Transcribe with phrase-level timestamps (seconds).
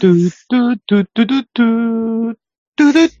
[0.00, 2.34] トゥトゥトゥトゥトゥトゥ
[2.76, 3.12] トゥトゥトゥ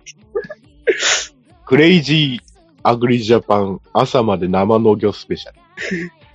[1.66, 5.58] クレイジーアグリジャパン朝まで生農業スペシャル。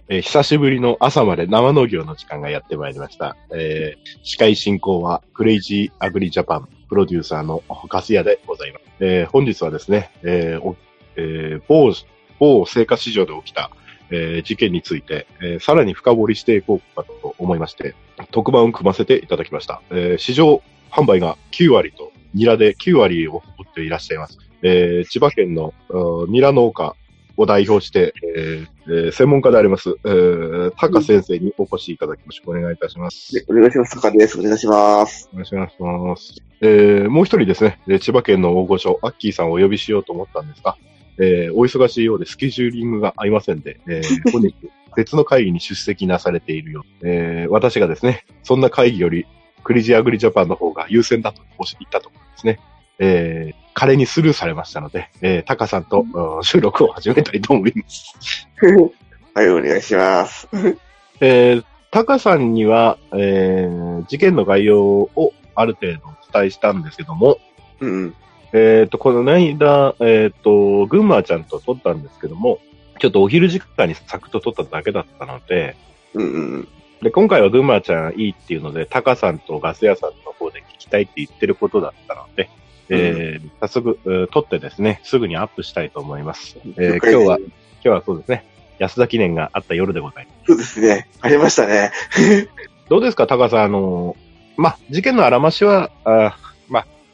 [0.08, 3.36] えー、久しぶりの朝まで生農業の時間がやってまいりました。
[3.52, 8.86] えー、司会進行はクレイジーアグリジャパンプロデューサーのカスヤでございます。
[9.02, 10.76] えー、本日はですね、えー、
[11.18, 11.94] えー、某、
[12.40, 13.72] 某青果市場で起きた、
[14.12, 17.96] えー事件について、えーさらに深掘りしていこうかと思いまして、
[18.32, 19.82] 特番を組ませていただきました。
[19.92, 24.38] えー市場販売が9割と、ニラで9割を誇っていらっしゃいます。
[24.62, 26.96] えー千葉県のうんニラ農家
[27.38, 32.58] を代表して、えーえー専門家であります、えー、タカ先生にお越しいただきましょう。
[32.58, 33.34] お願いいたします。
[33.34, 33.96] でお願いします。
[33.96, 34.40] 坂です。
[34.40, 35.30] お願いします。
[35.32, 35.70] お願いしま
[36.18, 36.36] す。
[36.62, 40.76] えー、もう一人ですね、えー千葉県の大御所、アッキーさんをお呼びしようと思ったんですが、
[41.20, 44.56] えー、お忙しいようでスケジューリングが合いませんで、えー、 本日
[44.96, 49.26] 別の会議に出席なされているよう、えー、私がですね、そんな会議より、
[49.64, 52.60] クリジアグリジャパンの方が優先だと言ったところですね、
[52.98, 58.16] えー、彼にスルーされましたので、えー、タカさんと、うん収録を始めたいと思います。
[59.36, 60.48] はい、お願いします。
[61.22, 67.38] えー、タカさんには、えー、事件の概要をある程度お伝えしたんですけども、
[67.80, 68.16] うんうん。
[68.54, 72.60] えっ、と、この間、えっ、と、群馬ちゃんと撮ったんですけども、
[73.00, 75.76] ちょっとお昼時間にサクッと撮っただけだったので、
[76.14, 76.68] うんうん。
[77.02, 82.50] で、今回は群馬ちゃんいいっていうので、タカさんとガス屋さんの方で聞きたいって言ってることだったので、
[82.90, 86.58] えー早速、えー撮ってですね、すぐにアップしたいと思います。
[86.78, 87.50] えー今日は、今
[87.82, 88.46] 日はそうですね、
[88.80, 90.38] 安田記念があった夜でございます。
[90.48, 91.10] そうですね。
[91.22, 91.92] ありましたね。
[92.90, 96.36] どうですか、タカさん、あのーまあ、事件のあらましは、あ、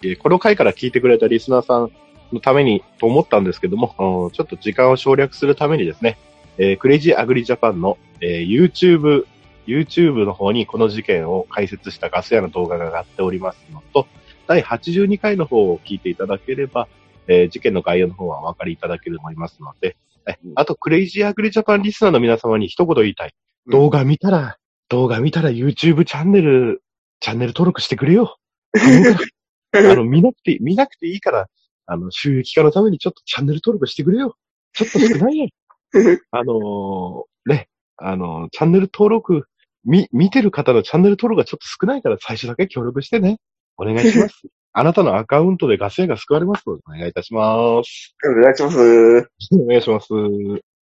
[0.06, 1.92] えーこの回から聞いてくれたリスナーさん
[2.32, 6.18] のためにと思ったんですけども、うんちょっと時間を省略するためにですね、
[6.58, 9.26] えークレイジーアグリジャパンの、えー YouTube、
[9.66, 14.08] YouTube の方にこの事件を解説したガス屋の動画が上がっておりますのと、
[14.48, 16.88] 第82回の方を聞いていただければ、
[17.28, 19.98] えー事件の概要の方はお分かりいただけると思いますので、
[20.28, 23.34] えあと、クレイジーアグリジャパンリスナーの皆様に一言言いたい。
[23.68, 24.58] 動画見たら、
[24.90, 26.82] 動画見たら YouTube チャンネル、
[27.20, 28.38] チャンネル登録してくれよ。
[29.92, 31.48] あの、見なくて、見なくていいから、
[31.86, 34.36] あの、収益化のためにちょっとチャンネル登録してくれよ。
[34.74, 35.50] ちょっと少ないやん。
[36.32, 39.48] あのーね、あのーチャンネル登録、
[39.86, 43.38] み、見てる方のチャンネル登録がちょっと少ないから最初だけ協力してね。
[43.78, 44.42] お願いします。
[44.78, 48.14] あなたのアカウントでガス屋が救われますので、お願いいたします。
[48.28, 49.30] お願いします。
[49.54, 50.08] お願いします。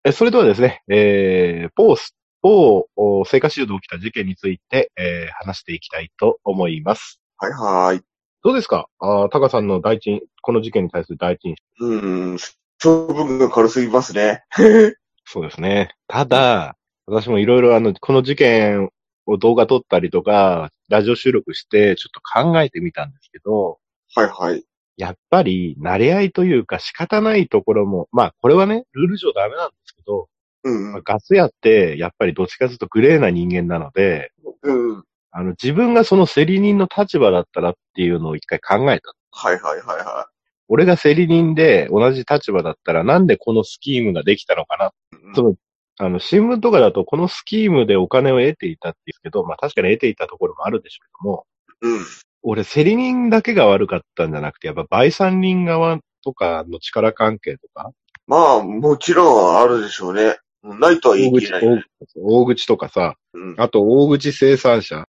[0.04, 7.20] え、それではですね、えー、某ス、某、お成果市場で起きた事件について、えー、話していきたいと思います。
[7.38, 8.13] はいはい。
[8.44, 8.88] どうですか？
[8.98, 11.86] あータカさんの第一印、この事件に対する第一印象。
[11.86, 11.96] う
[12.34, 12.36] ん。
[12.82, 14.44] 処分が軽すぎますね。
[15.24, 15.94] そうですね。
[16.08, 18.90] ただ、私もいろいろあの、この事件
[19.24, 23.78] を動画撮ったりとか、ラジオ収録して、ちょっと考えてみたんですけど、
[24.14, 24.62] はいはい。
[24.98, 30.28] やっぱり、慣れ合いというか仕方ないところも、まあ、これはね、ルール上ダメなんですけど、
[30.64, 34.94] うんまあ、ガス屋って、やっぱりどっちかというとグレーな人間なので、うん。
[34.96, 35.04] うん。
[35.36, 39.14] あの、自分がその競り人の立場だったらっていうのを一回考えた。
[39.32, 40.28] はいはいはいは
[40.68, 44.86] 俺が競り人で同じ立場だったらなんでこのスキームができたのかな。
[44.86, 45.22] い。
[45.26, 45.54] うんその、
[45.98, 51.46] あの、新聞とかだとこのスキームでお金を得ていたって言うけど、まあ確かに得ていたところもあるでしょうけども、
[51.82, 52.04] うん。
[52.42, 57.90] 俺競り人だけが悪かったんじゃなくて、やっぱ売産人側とかの力関係とか、
[58.26, 60.36] まあ、もちろんあるでしょうね。
[60.62, 61.84] ないとは言い切れない、ね。
[62.16, 63.54] 大大口とかさ、うん。
[63.58, 65.04] あと大口生産者うん。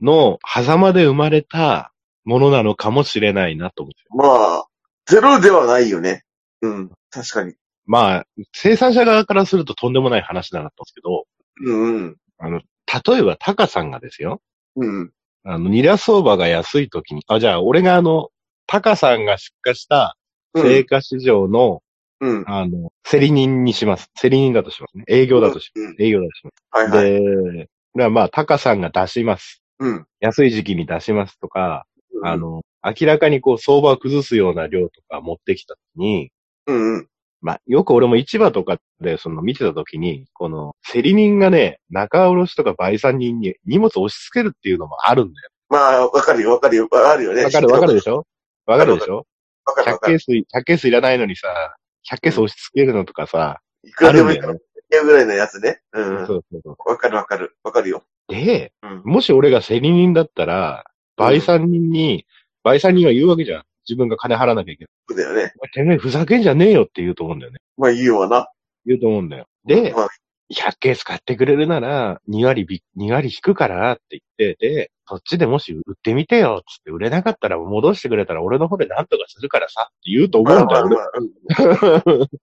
[0.00, 1.92] の狭間で生まれた
[2.24, 3.96] ものなのかもしれないなと思って。
[4.10, 4.64] まあ、
[5.06, 6.24] ゼロではないよね。
[6.62, 6.90] うん。
[7.10, 7.54] 確かに。
[7.86, 11.20] まあ、生産者側からするととんでもない話だなと思
[11.64, 12.16] うんですけど、うんうん。
[12.38, 12.60] あの、
[13.12, 14.40] 例えばタカさんがですよ、
[14.76, 15.12] うん。
[15.44, 18.28] あの、ニラ相場が安い時に、あ、じゃあ俺があの、
[18.66, 20.16] タカさんが出荷した
[20.54, 20.76] うん。
[20.76, 21.82] 青果市場の、
[22.20, 22.44] うん。
[22.46, 24.10] あの、競り人にします。
[24.20, 25.04] 競り人だとしますね。
[25.08, 25.84] 営業だとしうん。
[25.84, 26.02] ます。
[26.02, 26.90] 営業だとします。
[26.92, 27.54] はいはい。
[27.54, 29.62] で、でまあ、タカさんが出します。
[29.78, 30.06] うん。
[30.20, 31.86] 安い時期に出しますとか、
[32.22, 36.30] あ、の、明らかにこう相場を崩すような量とか持ってきた時に、
[36.66, 37.06] うんうん。
[37.40, 45.48] まあ、よく俺も市場とかでその見てた時に、この競り人がね、中卸とか売産人に荷物を押し付けるっていうのもあるんだよ。
[45.70, 47.44] まあ、わかるよ、わかるよ、わかるよね。
[47.44, 48.26] わかるわかるでしょ？
[48.66, 49.26] わかるでしょ
[49.66, 50.18] ？100わかるわかる。
[50.18, 51.76] ケース、100ケースいらないのにさ、
[52.10, 55.80] 100ケース押し付けるのとかさ、いくらでもいいあるんだよねぐらいのやつね。
[55.92, 56.26] うん。
[56.26, 56.90] そうそうそう。
[56.90, 57.56] わかるわかる。
[57.62, 58.02] わかるよ。
[58.28, 59.02] で、うん。
[59.04, 60.84] もし俺が競り人だったら、
[61.16, 62.26] 売産人に、
[62.64, 63.62] 売産人が言うわけじゃん。
[63.88, 64.90] 自分が金払わなきゃいけない。
[65.08, 65.52] そうだよね。
[65.72, 67.58] てめえふざけんじゃねえよって言うと思うんだよね。
[67.76, 68.48] まあ、言うわな。
[68.86, 69.46] 言うと思うんだよ。
[69.64, 70.08] で、まあ、
[70.52, 81.00] 100ケース買ってくれるなら、2割び、2割引くからって言って、で、そっちでもし売ってみてよ、つって売れなかったら戻してくれたら俺の方で何とかするからさ、って言うと思うんだよ、まあまあ
[81.84, 82.26] まあ俺。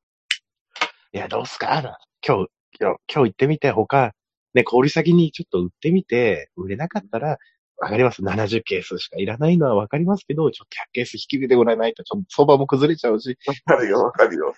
[1.13, 2.49] いや、どうすかな今日、
[2.79, 4.13] 今日、今日行ってみて、他、
[4.53, 7.37] ね、小売先にちょっと売ってみて、売れなかったら、
[7.79, 8.23] わかります。
[8.23, 14.55] 70ケースしかいらないのはわかりますけど、ちょっと100ケース引き受けてもらえないと、ちょっと相場も崩れちゃうし、わかるよ、わかるよ。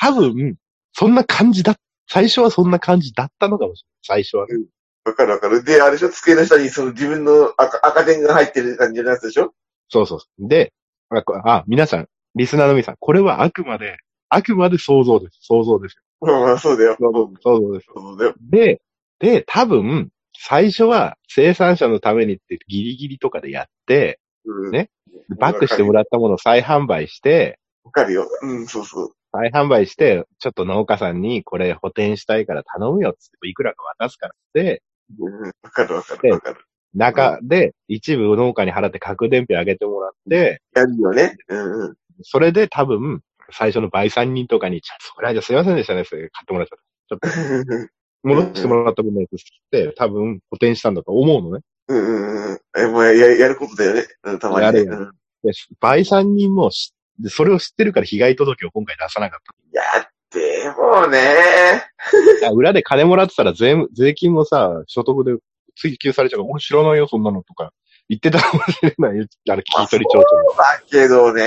[0.00, 0.56] 多分、
[0.92, 1.76] そんな感じだ、
[2.06, 4.24] 最初はそんな感じだったのかもしれない。
[4.24, 4.66] 最初はね。
[5.04, 5.64] わかるわかる。
[5.64, 6.10] で、あれでしょ？
[6.10, 9.54] 机の下にその自分の赤赤点が入ってる感じのやつでしょ？
[9.88, 10.20] そうそう。
[10.38, 10.74] で、
[11.08, 13.96] あ、こあ皆さん、リスナーの皆さん、これはあくまで、
[14.28, 15.38] あくまで想像です。
[15.40, 16.02] 想像ですよ。
[16.20, 16.96] まあまあ、そうだよ。
[16.98, 17.86] そう想像です。
[17.94, 18.34] そうだよ。
[18.40, 18.80] で、
[19.18, 20.10] で、多分、
[20.40, 24.70] 最初は生産者のためにってギリギリとかでやって、うん。
[24.70, 24.90] ね
[25.38, 28.28] バックしてもらったものを再販売して、わかるよ。
[28.42, 29.12] うん、そうそう。
[29.32, 34.82] 再販売して、ちょっと農家さんにこれ補填したいから頼むよっつって、いくらか渡すからって、
[35.18, 36.60] うん、わかるわかでるわかる。
[36.94, 41.36] 中で一部農家に払って核伝票上げてもらって、やるよね。
[41.48, 41.96] うんうん。
[42.22, 43.20] それで多分、
[43.50, 46.76] 最初の倍3人とかに、ちょっとそれはじゃすいませんでしたね、それ買ってもらっちゃ
[47.16, 47.28] った。
[47.28, 47.88] ちょっと、
[48.24, 49.38] 戻してもらった分のやつっ
[49.70, 51.64] て、多分補填したんだと思うのね。
[51.88, 52.60] うんうんうん。
[52.76, 54.06] え、もうや、やることだよね。
[54.24, 54.78] うん、たまにね。
[54.78, 55.10] やるようん
[55.44, 59.40] で、倍3人もしでそれを知ってるから被害届を今回出さなかっ
[59.70, 59.82] いや、
[60.30, 61.84] でもね。
[62.54, 65.36] 裏で金もらってたら税務税金もさ、所得で
[65.76, 67.72] 追求されちゃうから、俺知らないよ、そんなのとか
[68.08, 69.26] 言ってたかもしれないよ。
[69.50, 71.44] あれ、聞き取り帳そうだけどね。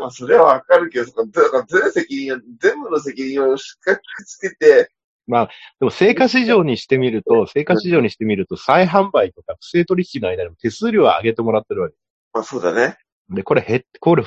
[0.00, 4.90] まあ、それはわかるけど、だから全責任を、全部の責任をしっかりつけて、
[5.28, 11.94] でも、成果市場にしてみると、成果市場にしてみると、再販売とか不正取引の間にも手数料を上げてもらってるわけ。
[12.32, 12.96] まあそうだね。
[13.28, 14.24] で、これ、へ、これ、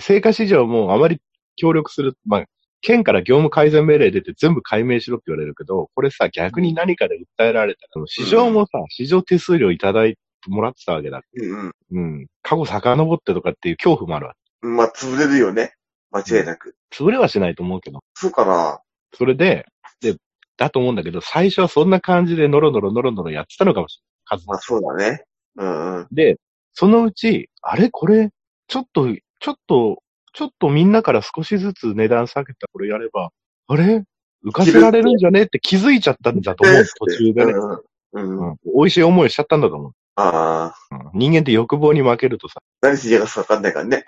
[0.00, 1.20] 成果市場もあまり
[1.56, 2.44] 協力する、まあ、
[2.80, 11.22] 県から業務改善命令出て全部解明しろって言われるけど、これさ、逆に何かで訴えられたら、市場もさ、市場手数料いただいてもらってたわけだ。
[11.34, 12.26] うんうん。
[12.42, 14.76] 過去遡ってとかっていう恐怖もあるわうん。
[14.76, 15.74] まあ潰れるよね。
[16.10, 16.74] 間違いなく。
[16.90, 17.04] け。
[17.04, 18.00] 潰れはしないと思うけど。
[18.14, 18.80] そうかな。
[19.14, 19.66] それで、
[20.00, 20.16] で、
[20.56, 24.40] だと思うんだけど、最初はそんな感じでノロノロノロノロやってたのかもしれない。
[24.40, 25.24] 数まあそうだね。
[25.56, 26.06] うんうん。
[26.12, 26.38] で、
[26.72, 27.90] そのうち、あれ？
[27.90, 28.30] これ、
[28.68, 29.08] ちょっと、
[29.40, 30.02] ちょっと、
[30.32, 33.30] ちょっとみんなから少しずつ値段下げたこれやれば、
[33.66, 34.04] あれ？
[34.46, 35.42] 浮かせられるんじゃね？
[35.42, 37.52] って気づいちゃったんだと思う、途中でね。
[37.52, 37.80] うんうん。
[38.12, 38.50] うん。
[38.50, 38.56] うん。
[38.76, 39.92] 美味しい思いしちゃったんだと思う。
[40.18, 40.74] ああ。
[40.90, 44.04] うん人間って欲望に負けるとさ、何しやがすかわかんないからね。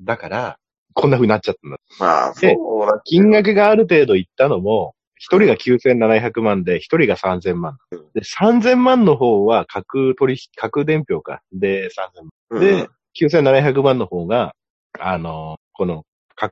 [0.00, 0.58] だから、
[0.94, 1.78] こんな風になっちゃったんだ。
[1.98, 7.78] まあ、でそう金額がある程度いったのも、一人が9700万で、一人が3000万。
[8.14, 9.84] で、3000万の方は、架
[10.18, 11.42] 取引、架伝票か。
[11.52, 12.30] で、3000万。
[12.50, 12.88] うんで、
[13.20, 14.54] 9700万の方が、
[14.98, 16.04] あの、この、
[16.34, 16.50] 架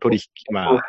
[0.00, 0.82] 取引、まあ、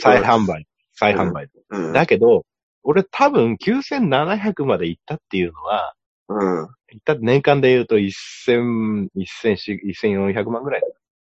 [0.00, 1.48] 再販売、再販売。
[1.70, 1.92] うん。
[1.92, 2.44] だけど、
[2.82, 5.94] 俺多分9700まで行ったっていうのは、
[6.30, 6.38] うん。
[6.38, 10.82] 行った年間で言うと1000、1400 1400万ぐらい。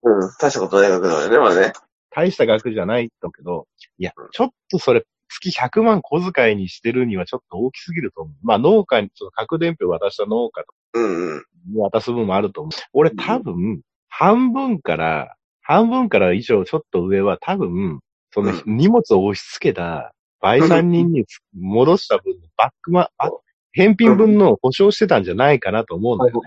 [0.04, 0.30] うん。
[0.40, 1.72] 大したことない額だよね、まあね。
[2.10, 3.66] 大した額じゃないんだけど、
[3.98, 8.34] いや、ちょっとそれ、月100万小遣いにしてるにはちょっと大きすぎると思う。
[8.42, 11.44] まあ農家に、その核伝票渡した農家とうんうん。
[11.72, 12.72] に渡す分もあると思う。
[12.92, 18.00] 俺多分、半分から、半分から以上ちょっと上は多分、
[18.32, 21.24] そのう荷物を押し付けた、倍三人に
[21.58, 23.30] 戻した分のバックマ、あ
[23.72, 26.40] 返品分の保証してたんじゃないかなと思うんだよね。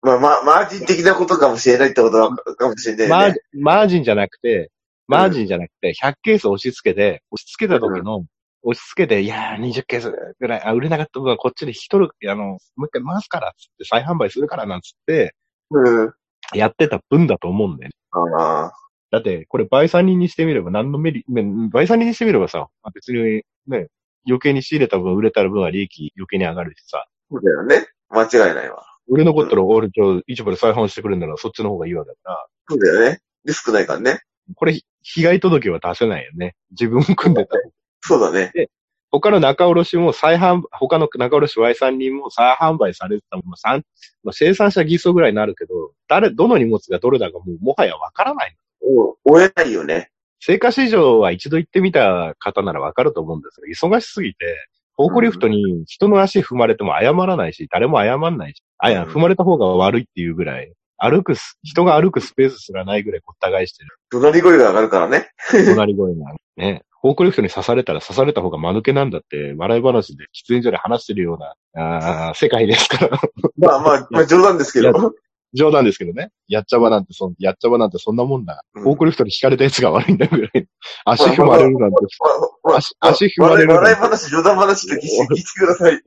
[0.00, 3.40] まあ、まあ、マージン的なことかもしれないってことは、かもしれないマーよね。
[3.54, 4.70] マージンじゃなくて、
[5.08, 8.24] マージンじゃなくて、100ケース押し付けて、押し付けた時の、
[8.62, 15.34] 押し付けて、いやー、20ケースぐらい、あ、売れなかった分はこっちで一人、あの、もう一回回すから、つって、再販売するから、なんつって、
[15.70, 16.14] うん。
[16.54, 17.94] やってた分だと思うんだよね。
[18.12, 18.72] ああ。
[19.10, 23.88] だって、これ倍三人にしてみれば何のメリ、め倍三人にしてみればさ、まあ別にね、
[24.28, 27.86] 余計に仕入れた分、売れた分は利益余計に上がるしさ、そうだよね。
[28.10, 28.84] 間違いないわ。
[29.08, 33.20] 売れ残ったら俺ちょ、市場で再販してくれるならそっちの方がいいわけだから、そうだよね。
[33.44, 34.20] リスクないからね。
[34.54, 36.54] これ、被害届は出せないよね。
[36.70, 37.56] 自分も組んでた。
[38.00, 38.52] そうだね。
[39.10, 43.82] 他の仲卸も再販、他の仲卸 Y3 人も再販売されてたもの、三
[44.22, 48.56] まあ、生産者偽装ぐらいになるけど、誰、どの荷物がどれだかもうもはやわからない。
[48.82, 50.10] お追えないよね。
[50.40, 63.90] 成果市場は一度行ってみた方ならわかると思うんですが、忙しすぎて、フォークリフトに人の足踏まれても謝らないし、誰も謝んないし、あ、いや、うん踏まれた方が悪いっていうぐらい、歩くす、人が歩くスペースすらないぐらいごった返してる。
[64.10, 65.30] 怒鳴り声が上がるからね。
[65.50, 66.34] 隣声が。
[66.56, 66.82] ね。
[67.00, 71.54] フォークリフトに刺されたら刺された方が間抜けなんだって、笑い話で喫煙所で話してるような、
[72.28, 73.20] あー世界ですから。
[73.56, 75.14] まあまあ、まあ冗談ですけど。
[75.54, 76.30] 冗談ですけどね。
[76.46, 78.64] やっちゃばなんてそん、やっちゃばなんてそんなもんだ。
[78.74, 80.66] うんフォークリフトに引かれたやつが悪いんだぐらい。
[81.04, 81.96] 足踏まれるなんて。
[82.62, 86.00] まあ足足踏まれる笑い話、冗談話で聞いて聞いてください。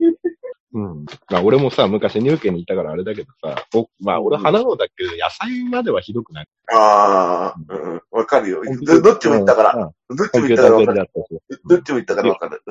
[0.74, 1.04] うん。
[1.30, 6.46] まあ俺もさ、昔入家にいたからあれだけどさ、僕まあ俺花のだけど、野菜まではひどくない。
[6.72, 8.62] ああ、うん、わかるよ。
[8.82, 9.92] どどっちも言ったから。
[10.08, 10.16] うん。
[10.16, 11.06] どっちも言ったから。
[11.68, 12.62] どっちも言ったからわかる。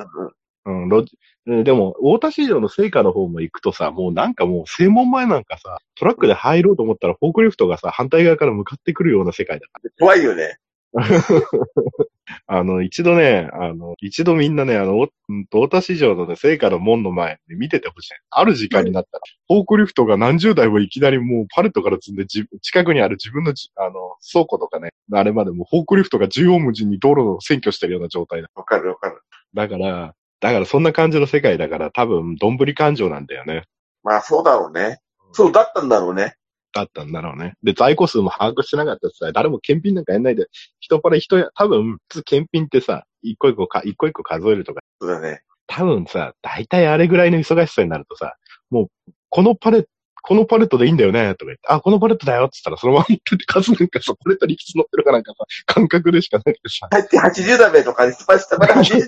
[0.64, 10.58] うんロジ、うんでも、大田市場の成果の方も行くとさ、もうなんかもう、正門前なんかさ、トラックで入ろうと思ったら、フォークリフトがさ、反対側から向かってくるような世界だか怖いよね。
[10.92, 11.02] ら。
[12.46, 15.08] あの、一度ね、あの、一度みんなね、あの、
[15.50, 18.12] 大田市場のね、成果の門の前で見ててほしい。
[18.30, 23.92] ある時間になったら、フォークリフトが何十台もいきなりもうパレットから積んで、じ近くにある自分のじ、あの、
[24.30, 28.48] 倉庫とかね、あれまでもうフォークリフトが縦横無尽に道路を占拠してるような状態だ。
[28.54, 29.20] わかるわかる。
[29.54, 33.62] だから、だからそんな感じの世界だから、多分、どんぶり感情なんだよね。
[34.02, 34.98] まあそうだろうね。
[35.30, 36.34] そうだったんだろうね。
[36.74, 37.54] だったんだろうね。
[37.62, 40.46] で、在庫数も把握してなかったしさ、誰も検品なんかやんないで、
[40.80, 45.42] 人から人や、多分、普通検品ってさ、一個一個か、一個一個数えるとか、そうだね。
[45.68, 48.34] 多分さ、大体あれぐらいの忙しさになるとさ、
[48.68, 49.88] もう、このパレット、
[50.22, 59.00] このパレットでいいんだよね、とか言って、あ、このパレットだよって言ったら、そのまま言ってて数なんかさ、パレットにいくつ乗ってるかなんかさ、感覚でしかなくてさ、入って80ダメとかにスパシタまで80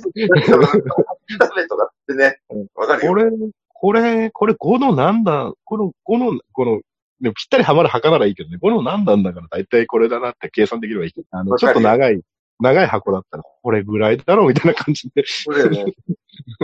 [1.38, 2.38] ダメとかってね。
[2.74, 3.12] わかるよ。
[3.12, 3.30] これ、
[3.72, 6.80] これ、これ5のなんだ、この5の、この、
[7.20, 12.20] でもぴったりはまる墓ならいいけどね、5の何なんだから大体これだなって計算できればいいけど、あの、ちょっと長い、
[12.60, 15.92] 長い箱だったら、これぐらいだろうみたいな感じで、そうだよね。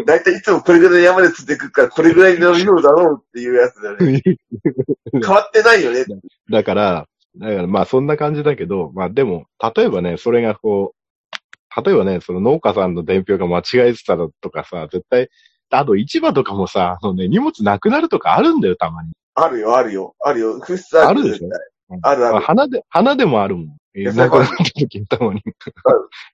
[0.07, 4.23] だいたいいつもこれぐらい山で釣ってくるから、これぐらいの量だろうっていうやつだよね。
[5.13, 6.05] 変わってないよね。
[6.51, 7.07] だから、
[7.37, 15.29] だからまあそんな感じだけど、まあでも、例えばね、それがこう、例えばね、その農家さんの伝票が間違えてたのとかさ、絶対、
[15.71, 19.13] あと市場とかもさ、あのね、荷物なくなるとかあるんだよ、たまに。
[19.35, 20.61] あるよ、あるよ、あるよ。
[21.05, 21.49] あるでしょ？
[22.03, 23.77] あるあるまあ、花で、花でもあるもん。
[23.95, 25.43] えやーなくなった時にたまに。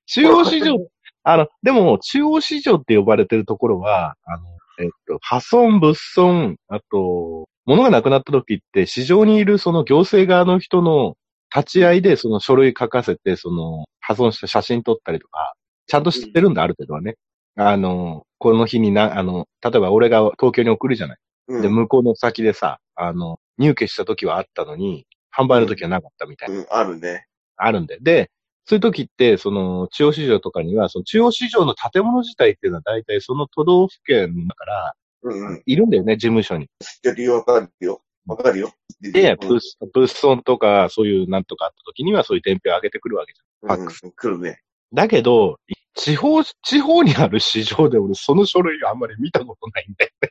[0.07, 0.77] 中央市場、
[1.23, 4.45] あの、でも、中央市場って呼ばれてるところは、あの、
[4.79, 11.17] えっと、破損、物損、あと、物がなくなった時って、市場にいるその行政側の人の
[11.55, 15.55] 立ち会いでその書類書かせて、その破損した写真撮ったりとか、
[15.87, 17.17] ちゃんと知ってるんだ、ある程度はね。
[17.57, 21.19] あの、この日にな、あの、例えば俺が東京に送るじゃない。
[21.49, 26.57] うんで、向こうの先でさ、あの、入家した時はあったのに、販売の時はなかったみたいな。
[26.57, 27.27] うん、あるね。
[27.57, 27.99] あるんで。
[28.01, 28.31] で、
[28.65, 35.63] そういう時って、その、中央市場とかには、その中央市場の建物自体っていうのは大体その都道府県だから、うんうん。
[35.65, 36.69] いるんだよね、事務所に。
[36.81, 38.03] 知ってるよ、わかるよ。
[38.27, 38.73] わかるよ。
[39.01, 39.61] で、うん物
[39.93, 43.77] 物損とか、そういうなんとかあった時には、そういう伝票を上げてくるわけじゃん。
[43.77, 44.05] ファックス。
[44.05, 44.61] うん、来るね。
[44.93, 45.59] だけど、
[45.95, 50.31] 地方、地方にある市場で俺、その書類あんまり見たことないんだよね。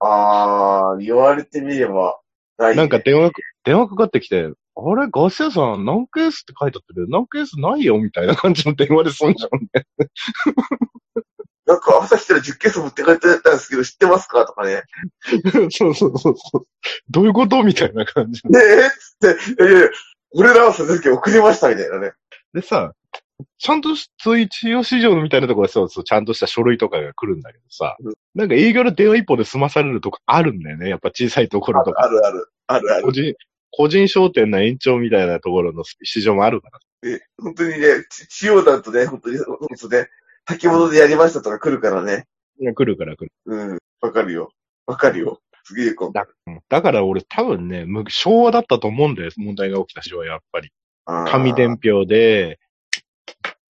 [0.00, 2.20] あー、言われてみれば、
[2.58, 3.30] ねなんか電話、
[3.64, 7.06] 電話かかってきて、あれ、ガス屋さん、何ケースって書いてあってる？
[7.08, 7.98] 何ケースないよ？
[7.98, 9.86] みたいな感じの電話で済んじゃうんだよ。
[11.66, 14.44] なんか朝来たら10ケース持って帰ってたんですけど、知ってますか？
[14.46, 14.82] とかね。
[15.70, 16.66] そうそうそうそう。
[17.08, 17.62] どういうこと？
[17.62, 18.42] みたいな感じ。
[18.48, 18.86] ねえ？
[18.88, 19.16] っつ
[19.54, 19.88] って、いやいや
[20.32, 22.12] 俺らはその時送りましたみたいなね。
[22.52, 22.92] でさ、
[23.58, 30.88] ちゃんとし、そういう中央市場みたいなところでそうそう、ちゃんとした書類とかが来るんだけどさ、うんなんか営業の電話一本で済まされるとこあるんだよね。
[30.88, 32.02] やっぱ小さいところとか。
[32.02, 33.02] あるある、あるある。
[33.04, 33.32] 個人、
[33.76, 36.78] 個人商店の延長みたいなところの市場もあるから。
[37.02, 40.08] で本当にね、ち地方だとね、本当に、本当ね、
[40.48, 42.26] 先物でやりましたとか来るからね。
[42.60, 43.32] いや来るから来る。
[43.46, 44.52] うん、わかるよ。
[44.86, 45.40] わかるよ。
[45.64, 46.12] すげえこう。
[46.12, 49.30] だうんだから俺多分ね、む昭和だったと思うんだよ。
[49.36, 50.70] 問題が起きた昭和やっぱり。
[51.06, 52.60] あー紙伝票で、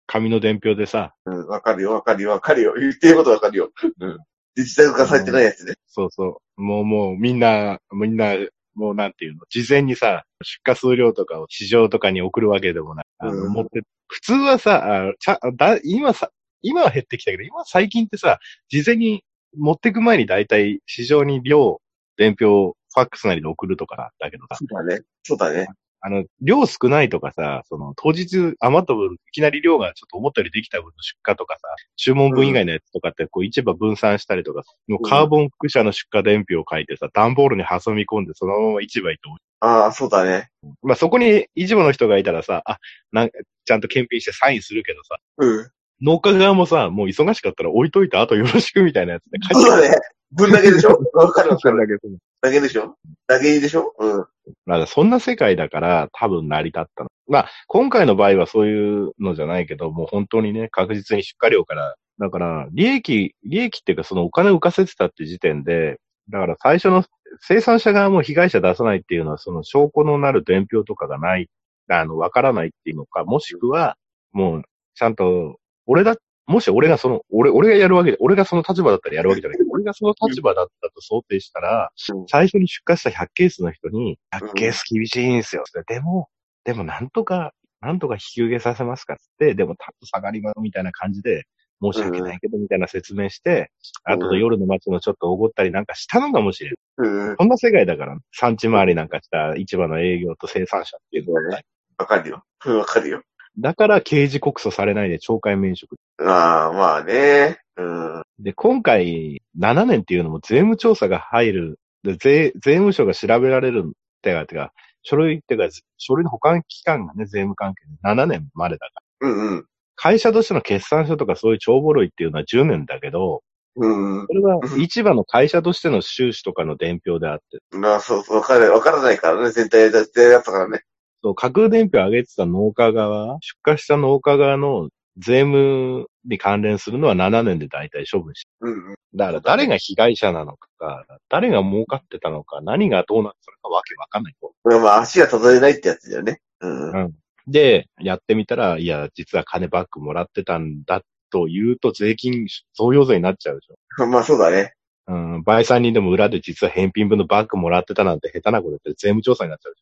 [0.07, 2.75] 紙の伝票でさ、うん、わかるよ、わかるよ、わかるよ。
[2.77, 3.71] 言ってることわかるよ。
[4.01, 4.19] うん。
[4.55, 5.75] デジタル化されてないやつね。
[5.87, 6.63] そうそう。
[6.63, 8.35] もうもうみんな、みんな、
[8.75, 13.05] もうなんていうの、事前にさ、出荷数量とかを市場とかに送るわけでもない。
[13.19, 16.31] あの、うん持って、普通はさ、あちゃだ今さ、
[16.63, 18.39] 今は減ってきたけど、今最近ってさ、
[18.69, 19.25] 事前に
[19.57, 21.81] 持ってく前に大体市場に量、
[22.17, 25.03] 伝票、ファックスなりで送るとかだけどさ、そうだね。
[25.23, 25.67] そうだね。
[26.07, 31.61] あの、量少ないとかさ、その、当日余った分、いきなり量がちょっと思ったよりできた分の出荷とかさ、
[31.97, 39.29] 注文分以外のやつとかって、こう、市場分散したりとか、もうカーボン輻射の出荷伝票を書いてさ、段ボールに挟み込んで、そのまま市場行って
[39.61, 40.51] ああ、そうだね。
[40.83, 42.79] まあ、そこに市場の人がいたらさ、あ、
[43.11, 43.31] なん
[43.65, 45.71] ちゃんと検品してサインするけどさ、うん。
[46.03, 49.97] 農家側もさ、もう忙しかったら置いといて、あとよろしくみたいなやつで書いてそうだね。
[50.37, 50.99] 分だけでしょ？
[51.15, 51.79] わかるわかる。
[51.79, 52.01] だけど
[52.43, 52.97] だけでしょ？
[53.27, 53.93] だけでしょ？
[53.99, 54.27] うん。
[54.67, 57.11] まあ、そんな世界だから多分成り立ったの。
[57.29, 65.99] まあ、今回の場合はそういうのじゃないけど、もう本当にね、確実に出荷量から、だから、利益、利益っていうかそのお金を浮かせてたって時点で、
[66.31, 67.05] だから最初の
[67.41, 71.49] 生産者側も被害者出さないっていうのは、その証拠のなる伝票とかがない、
[71.89, 73.97] あの、わからないっていうのか、もしくは、
[74.33, 74.63] もう、
[74.95, 85.65] ちゃんと、俺だ、もし俺がその、俺、俺がやるわけで、俺がその立場だったらやるわけじゃないけど、俺がその立場だったと想定したら、うん最初に出荷した100ケースの人に、うん100ケース厳しいんですよ。
[85.87, 86.29] でも、
[86.65, 91.45] でもなんとか、なんとか引き受けさせますかって、でもタッと下がりますみたいな感じで、
[91.83, 93.71] 申し訳ないけどみたいな説明して、
[94.07, 96.75] うん後で夜の街のちょっとおごったりなんかしたのかもしれん。
[96.99, 97.37] うん。
[97.39, 101.65] そんな世界だから、産地回りなんかした市場の営業と生産者っていうのはね。
[101.97, 102.45] わかるよ。
[102.67, 103.23] うんわかるよ。
[103.59, 105.97] だから刑事告訴されないで懲戒免職。
[106.19, 107.61] ああ、まあね。
[107.77, 108.23] うん。
[108.39, 113.91] で、今回7年っていうのも税務調査が入る、で税、税務署が調べられるっ
[114.23, 115.69] てか、てか、書類ってか、
[115.99, 119.29] 書類の保管期間がね、税務関係で7年までだから。
[119.29, 119.67] うんうん。
[119.97, 123.43] 会社としての決算書とかそういう帳簿類っていうのは10年だけど、
[123.77, 130.85] うんうんそれは市場の会社としての収支とかの伝票であって、まあ、そうわかる、わからないからね、全体でやってやったからね。
[131.25, 138.95] そう、架空伝票を上げてた農家側、出荷した農家側の税務に関連するのは7年で大体処分してうんうん。
[139.15, 144.35] だから誰が被害者なのか、誰が儲かってたのか、何がどうなってたのかわけわかんない。
[144.65, 146.41] まあまあ、足が届えないってやつだよね。
[146.61, 146.91] うん。
[146.91, 147.15] うん。
[147.47, 151.01] で、やってみたら、いや、実は金バックもらってたんだ
[151.31, 153.77] と言うと税金、贈与税になっちゃうでしょ。
[154.09, 154.75] まあ、そうだね。
[155.07, 155.43] うん。
[155.43, 159.75] 売産人でも裏で実は返品分のバッグもらってたなんて下手なこと言って税務調査になっちゃう。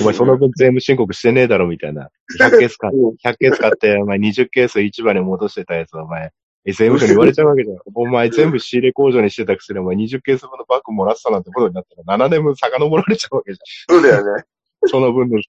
[0.00, 2.08] お前その分税務申告してねえだろみたいな。
[2.40, 6.32] 100ケースか、100ケース買って、お前20ケース市場に戻してたやつ、お前、
[6.64, 7.76] え税務署に言われちゃうわけじゃん。
[7.94, 13.58] お前全部仕入れ工場にしてたくせに、お前20ケース分のバッグもらってたなんてことになったら7年分遡られちゃうわけじ
[13.88, 14.30] そうだよね。
[14.30, 14.88] ゃん。
[14.88, 15.40] その分の。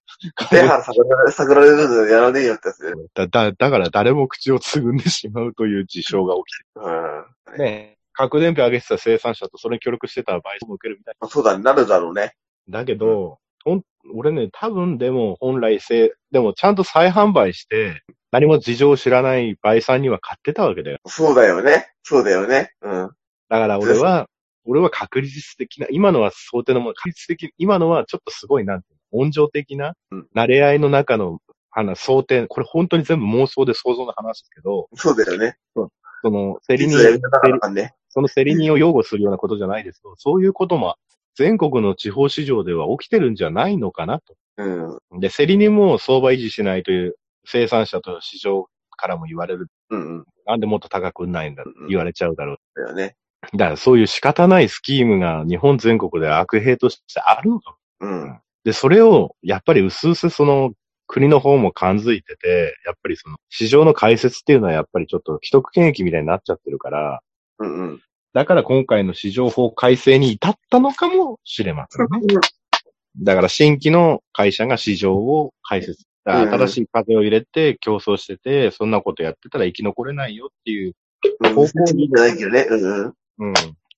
[0.49, 2.83] 手原探られ探られるのやらねえよってやつ
[3.15, 3.27] だ。
[3.27, 6.41] だ、だ、だから誰も口をつぐんでしまうという事象が起
[6.75, 7.53] うん。
[7.53, 7.63] きて。
[7.63, 12.33] ね核伝票上げてた生産者とそれに協力してたら賠償も受けるみたいまあそうだね、なるだろうね。
[12.69, 13.81] だけど、ほん、
[14.13, 20.97] 俺ね、多分でも本来せ、でもちゃんと再販売して、何も事情を知らない売産には買ってたわけだよ。
[21.05, 21.87] そうだよね。
[22.03, 22.71] そうだよね。
[22.81, 23.09] うん。
[23.49, 24.27] だから俺は、
[24.65, 31.39] 俺は確率的な、今のは想定のもの、確率的、今のはちょっとすごいなんていうの、温情的なうん、慣れ合いの中の、
[31.75, 35.57] あの、想定、これ本当に全部妄想で想像の話ですけど、そうだよね。
[35.73, 35.89] そ
[36.29, 37.95] の、競り人、実はやり方競りがね。
[38.09, 40.95] その競り人を擁護するようなことじゃないですけど、そういうことも
[41.35, 44.35] 全国の地方市場では起きてるんじゃないのかなと。
[44.57, 45.19] うん。
[45.19, 49.67] で、競り人も相場維持しないという生産者と市場からも言われる。
[49.89, 50.25] うんうん。
[50.45, 52.57] なんでもっと高くないんだ言われちゃうだろう。
[52.75, 53.15] だよね。
[53.53, 57.75] だからそういう仕方ないスキームが日本全国で悪兵としてあるのか。
[57.99, 58.39] うん。
[58.63, 60.71] で、それをやっぱり薄々その
[61.13, 67.21] 国の方も感づいてて、やっぱりその市場の解説っていうのはやっぱりちょっと既得権益みたいになっちゃってるから、
[67.59, 68.01] うんうん。
[68.33, 72.35] だから今回の市場法改正に至ったのかもしれませんね。
[73.21, 76.03] だから新規の会社が市場を開設。
[76.25, 80.95] 新しい風を入れて競争してて、そんなことやってたら生き残れないよっていう。
[81.41, 81.53] うん。
[81.53, 82.65] 方向にじゃないけどね。
[82.71, 83.49] うんうん。
[83.49, 83.53] うん。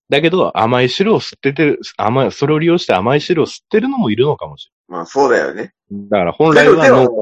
[0.10, 5.74] だけど甘い汁を吸っててる、甘い、それを利用して甘い汁を吸ってるのもいるのかもしまあそうだよね。
[5.92, 6.10] れない。
[6.10, 7.14] だから本来はでも農家が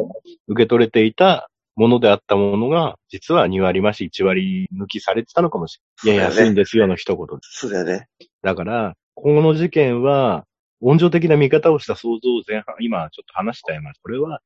[0.47, 6.17] 受け取れていたものであったものが、実は2割増し1割抜きされてたのかもしれない。
[6.17, 7.33] いや、安いんですよの一言で。
[7.41, 8.07] そうだよね。
[8.41, 10.45] だから、この事件は、
[10.81, 14.01] 温情的な見方をした想像を前半、今ちょっと話しちゃいます。
[14.03, 14.41] これは。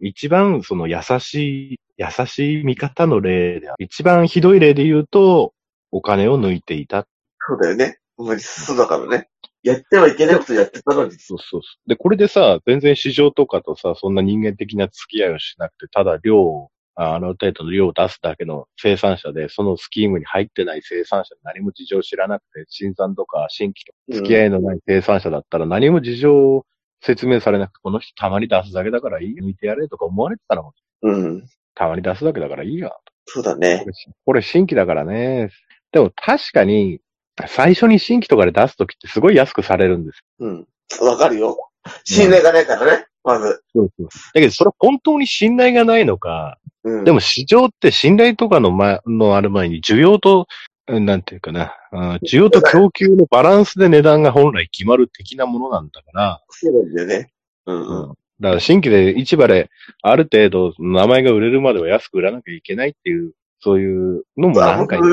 [0.00, 3.84] 一番その優しい、優しい見方の例である。
[3.84, 5.54] 一番ひどい例で言うと、
[5.90, 7.06] お金を抜いていた。
[7.46, 7.98] そうだよね。
[8.16, 9.28] ほんまにそうだからね。
[9.62, 11.12] やってはいけないことやってたのに。
[11.12, 11.88] そうそうそう。
[11.88, 26.64] で、これでさ、全然市場とかとさ、そんな人間的な付き合いをしなくて、ただ量を、ああの程度の量を出すだけの生産者で、そのスキームに入ってない生産者で何も事情を知らなくて、新産とか新規とか付き合いのない生産者だったら何も事情を
[27.02, 31.46] 説明されなくて、この人たまに出すだけだからいい抜いてやれとか思われてたのも、うん。
[31.74, 32.92] たまに出すだけだからいいや。
[33.26, 33.90] そうだねこ。
[33.90, 33.92] れ
[34.24, 35.50] これ新規だからね。
[35.92, 37.00] でも確かに、
[37.48, 40.66] 最初に新規とかで出すときってすごい安くされるんですうん。
[41.00, 41.70] わかるよ。
[42.04, 43.06] 信頼がないからね。
[43.24, 43.62] まず。
[43.74, 43.90] よ。
[44.34, 47.04] だけどそれ本当に信頼がないのか、うん。
[47.04, 50.46] でも市場って信頼とかの前、のある前に需要と、
[50.88, 57.32] うんなんていうかな、あ需要と供給のバランスで値段が本来決まる的なものなんだから、そうなんだよね。
[57.66, 58.14] うんうん。
[58.38, 59.68] だから新規で市場で
[60.02, 65.08] ある程度名前が売れるまでは安く売らなきゃいけないっていう、そういうのもなんか、 ある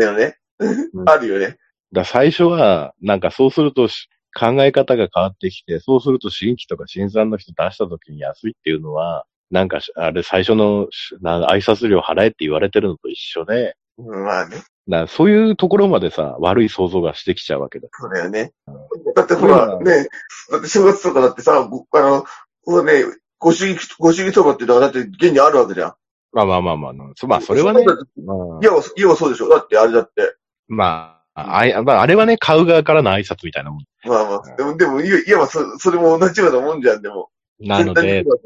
[0.00, 0.36] よね。
[0.62, 1.56] んあるよね。
[2.00, 10.88] ら最初は、なんかそうするとし考え方が変わってきて、そうすると新規とか新参の人出した時に安いっていうのは、なんかし、あれ最初の
[11.22, 14.56] 挨拶料払えって言われてるのと一緒で、うんまあね。
[14.56, 17.88] だからそういうところまでさ、悪い想像がしてきちゃうわけだ。
[17.92, 18.52] そうだよね。
[19.14, 20.08] だってほら、ね、
[20.50, 22.24] だって正月とかだってさ、ごあの、
[22.64, 23.04] ほらね、
[23.38, 25.94] ご主義、ご主義相場っていうのはだって現にあるわけじゃん。
[26.32, 27.84] まあまあまあまあ、そまあそれはね。
[27.84, 27.96] まあ
[28.60, 29.48] いや、いや、そうでしょ。
[29.48, 30.36] だってあれだって。
[30.68, 33.84] まあ、ああ、あれはね、買う側からの挨拶みたいなもん。
[34.04, 37.28] まあまあ、でも、でも、いや、いやまあ、そそれも同じようなもんじゃん、でも。
[37.60, 38.38] なので、だか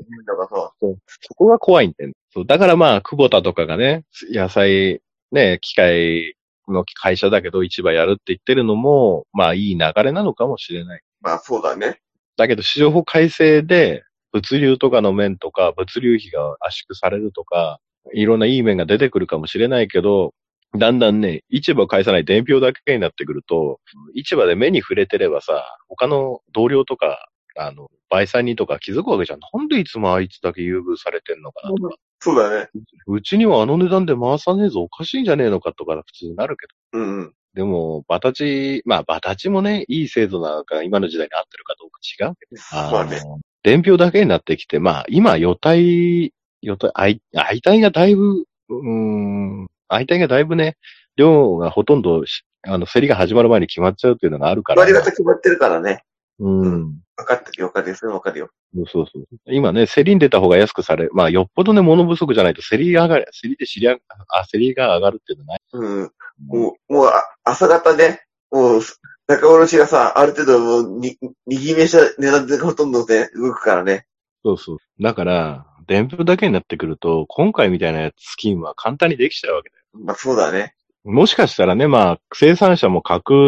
[0.43, 0.73] らさ。
[0.81, 2.15] そこが怖いんだよね。
[2.33, 2.47] そう。
[2.47, 5.01] だからまあ、久保田とかがね、野菜、
[5.31, 6.35] ね、機械
[6.67, 11.03] の会社だけど市場やるって言ってるのも、まあいい流れなのかもしれない。
[11.21, 12.01] まあ、そうだね。
[12.37, 17.79] だけど市場法改正で、物流とかの面とか、物流費が圧縮されるとか、
[18.15, 20.33] いろんないい面が出てくるかもしれないけど、
[20.79, 23.81] だんだんね、市場を介さない伝票だけになってくると、
[24.15, 29.41] 市場で目に触れてればさ、他の同僚とか、あの、売産人とか気づくわけじゃん。
[29.41, 31.97] なんでいつもあいつだけ優遇されてんのかなとか。
[32.21, 32.69] そうだね。
[33.07, 37.01] うちにはあの値段で回さねえぞ、おかしいんじゃねえのかとか普通になるけど。
[37.01, 37.33] うんうん。
[37.55, 42.63] でも、バタチ、まあ、バタチもね、いい制度なのか、今の時代に合ってるかどうか違うけど。
[42.79, 43.21] あのまあね。
[43.65, 50.77] 伝票だけになってきて、まあ、今、予体、予体、相相対がだいぶ、うーん、相対がだいぶね、
[51.17, 54.81] 量がほとんどし、あの、競りが始まる前に決まっちゃうっていうのがあるから。
[54.81, 56.05] 割り方決まってるからね。
[56.39, 57.01] うん。
[57.17, 58.51] 分かってるよ、分かるよ、それ分かるよ。
[58.87, 59.25] そうそう。
[59.47, 63.99] 今ね、競りに出た方が安くされ、まあ、よっぽどね、物不足じゃないと、競りが上がる、競りで知りあ、
[64.29, 65.61] あ、競りが上がるっていうのはない。
[65.73, 66.11] うん。
[66.47, 68.81] もう、もう、あ朝方ね、もう、
[69.27, 74.07] 仲卸がさ、ある程度もう、に、握りした値段でほとんどね、動くからね。
[74.45, 74.79] そうそう。
[75.01, 79.80] だから、伝票だけになってくると、今回みたいなスキームは簡単にできちゃうわけだよ。
[79.93, 80.75] まあ、そうだね。
[81.05, 83.39] もしかしたらね、まあ、生産者も架空、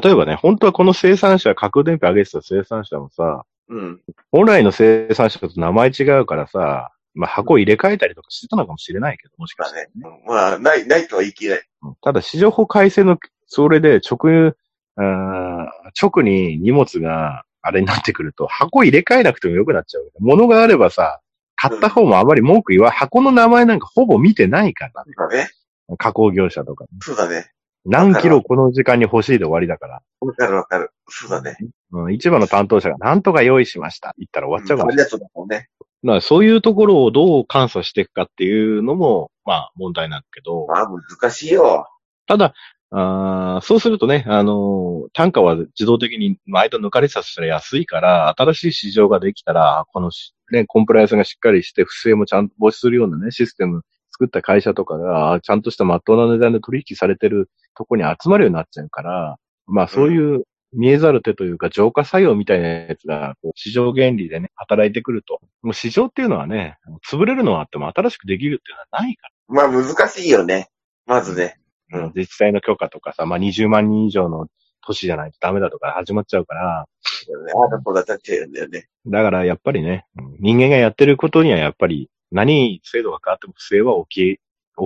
[0.00, 4.00] 例えばね、本当はこの生産者、架空伝票上げてた生産者もさ、うん。
[4.30, 10.22] 本来の生産者と名前違うからさ、まあ箱入れ替えたりとかしてたのかもしれないけど、もしかまあしたらね。
[10.26, 11.62] まあ、ない、ないとは言い切れない。
[11.82, 14.56] うんただ、市場法改正の、それで直輸、
[14.96, 15.66] あー
[16.00, 20.10] 直に荷物があれになってくると、箱入れ替えなくてもよくなっちゃう。
[20.20, 21.20] 物があればさ、
[21.56, 25.50] 買った方もあまり文句言わ、箱の名前なんかほぼ見てないから、そうだね。
[25.98, 26.84] 加工業者とか。
[27.00, 27.50] そうだね。
[27.84, 30.02] 何キロこの時間に欲しいで終わりだから。
[30.20, 30.90] わかるわかる。
[31.08, 31.56] そうだね。
[31.92, 34.14] うん、市場の担当者が何とか用意しました。
[34.18, 35.06] 言ったら終わっちゃうかもしれない。
[35.06, 35.68] ありがとうだもんね。
[36.02, 41.88] だからそういうところをどう監査していくかっていうのも、まあ問題なんだけど、まあ、難しいよ。
[42.26, 42.54] ただ、
[42.90, 50.10] あそうするとね、あのー単価は自動的に毎度抜かれさせたら安いから、新しい市場ができたら、この
[50.50, 65.40] ね、コンプライアンスがしっかりして、不正もちゃんと防止するようなね、システム作った会社とかが、ちゃんとした真っ当な値段で取引されてるとこに集まるようになっちゃうから、まあそういう見えざる手というか、浄化作用みたいなやつが、市場原理でね、働いてくると。
[65.62, 66.76] もう市場っていうのはね、
[67.10, 70.68] 潰れるのはあっても新しくできるっていうのはないからまあ、難しいよね。
[71.06, 71.58] まずね。
[71.90, 71.98] ら。
[72.00, 74.48] うん自治体の許可とかさ、まあ20万人以上の
[74.86, 78.88] 都市じゃないとダメだとか始まっちゃうから、ああだんだよね。
[79.06, 84.40] だからやっぱりね、うん人間がやってることにはやっぱり何制度が変わっても不正は起き、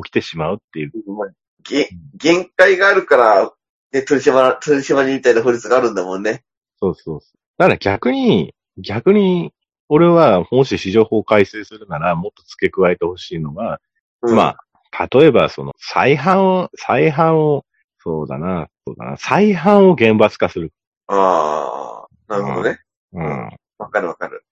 [0.04, 0.92] 起きてしまうっていう。
[1.12, 1.28] まあ
[1.62, 3.52] げ限界があるから、
[3.92, 6.44] ね、取り締まら、取り締まりみたいな法律があるんだもんね。
[6.80, 7.38] そうそうそう。
[7.58, 9.52] だから逆に、逆に、
[9.88, 13.80] 俺はもし市場法を改正するならもっと付け加えてほしいのが、
[14.22, 14.56] うん、まあ、
[15.12, 17.64] 例えばその再販を、再販を、
[17.98, 20.72] そうだな、そうだな、再販を厳罰化する。
[21.06, 22.78] ああ、なるほどね。
[23.12, 23.50] うん。
[23.78, 24.44] わかるわかる。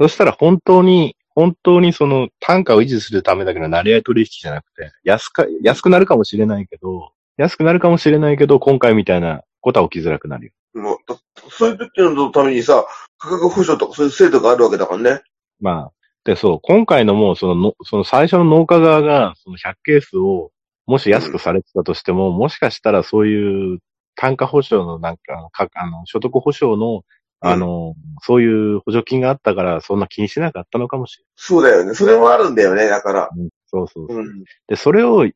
[0.00, 10.52] そしたら本当に、本当にその単価を維持するためだけの成り合い取引じゃなくて、安か、安くなるかもしれないけど、安くなるかもしれないけど、今回みたいなことは起きづらくなるよ。
[10.80, 11.16] もう、だ
[11.50, 12.86] そういう時のためにさ、
[13.18, 15.22] 価格保証とかそういう制度があるわけだからね。
[15.60, 15.92] まあ、
[16.28, 20.50] で、そう、今回のもう、そのの、その最初の農家側が、その100ケースを、
[20.84, 23.78] もし安くされてたとしても、もしかしたらそういう
[24.14, 27.00] 単価保証のなんか、かあの、所得保証の、
[27.40, 31.94] あの、そういう補助金があったから、そんな気にしなかったのかもしそうだよね。
[31.94, 33.30] それもあるんだよね、だから。
[33.34, 33.50] れない。
[33.68, 34.18] そうそうそう。
[34.18, 34.44] うん。
[34.66, 35.26] で、それを、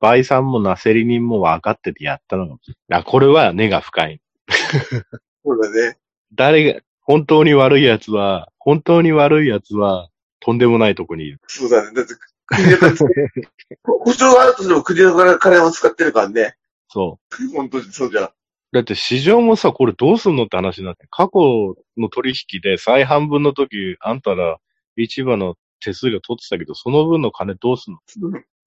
[0.00, 3.00] 売産もなせり人も分かっててやったのかもしれない。
[3.00, 4.20] あ、これは根が深い。
[5.44, 5.98] そうだね。
[6.32, 10.08] 誰が、本当に悪い奴は、本当に悪い奴は、
[10.40, 11.40] とんでもないとこにいる。
[11.46, 11.92] そうだね。
[11.94, 12.14] だって、
[12.46, 12.96] 国の金、
[13.84, 16.56] 保証があるとしても国の金を使ってるからね。
[16.88, 17.52] そう。
[17.54, 18.30] 本当にそうじゃん。
[18.72, 24.58] だって市場もさ、これどうすんのって話になって、過去の取引で再半分の時、あんたら
[24.96, 28.00] 市場の手数料取ってたけど、その分の金どうすんの？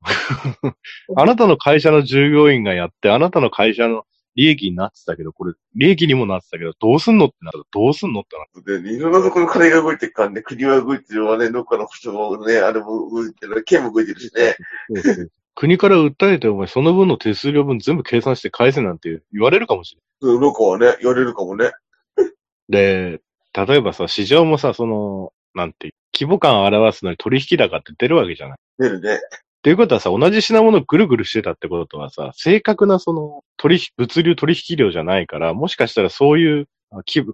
[1.16, 8.84] あなたの会社の従業員がやって、あなたの会社の利益になってたけど、これ、利益にもなってたけど、どうすんのってなったら、どうすんのってなる。
[8.84, 14.56] で、いろんなところ金が動いてるからね、国は動いてるわね、どっかの保証もね、あれも動いてる、県も動いてるしね。
[15.54, 20.36] 国から訴えてお前その分の手数料分全部計算して返せなんて言われるかもしれない。
[20.36, 21.72] うん、ロコはね、言われるかもね。
[22.70, 23.22] で、
[23.54, 28.58] 例えばさ、市場もさ、その、なんて規模感を表すのに取引高って出るわけじゃない。
[28.80, 29.20] 出るね。
[29.62, 36.68] っていうことはさ、同じ品物ぐるぐるしてたってことはさ、正確なその、取引、物流取引量じゃないから、もしかしたらそういう、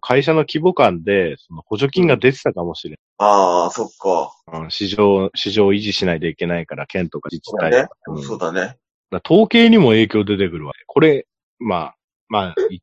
[0.02, 4.32] 会社の規模感で、その補助金が出てたかもしれああ、そっか。
[4.60, 8.12] うん、市場、市場を維持しないといけないから、県とか自治そうだね体とか。。
[8.12, 8.60] うんそうだね。
[8.60, 8.76] だか
[9.12, 10.84] ら統計にも影響出てくるわけ。
[10.86, 11.26] これ、
[11.60, 11.96] まあ、
[12.28, 12.82] まあ、い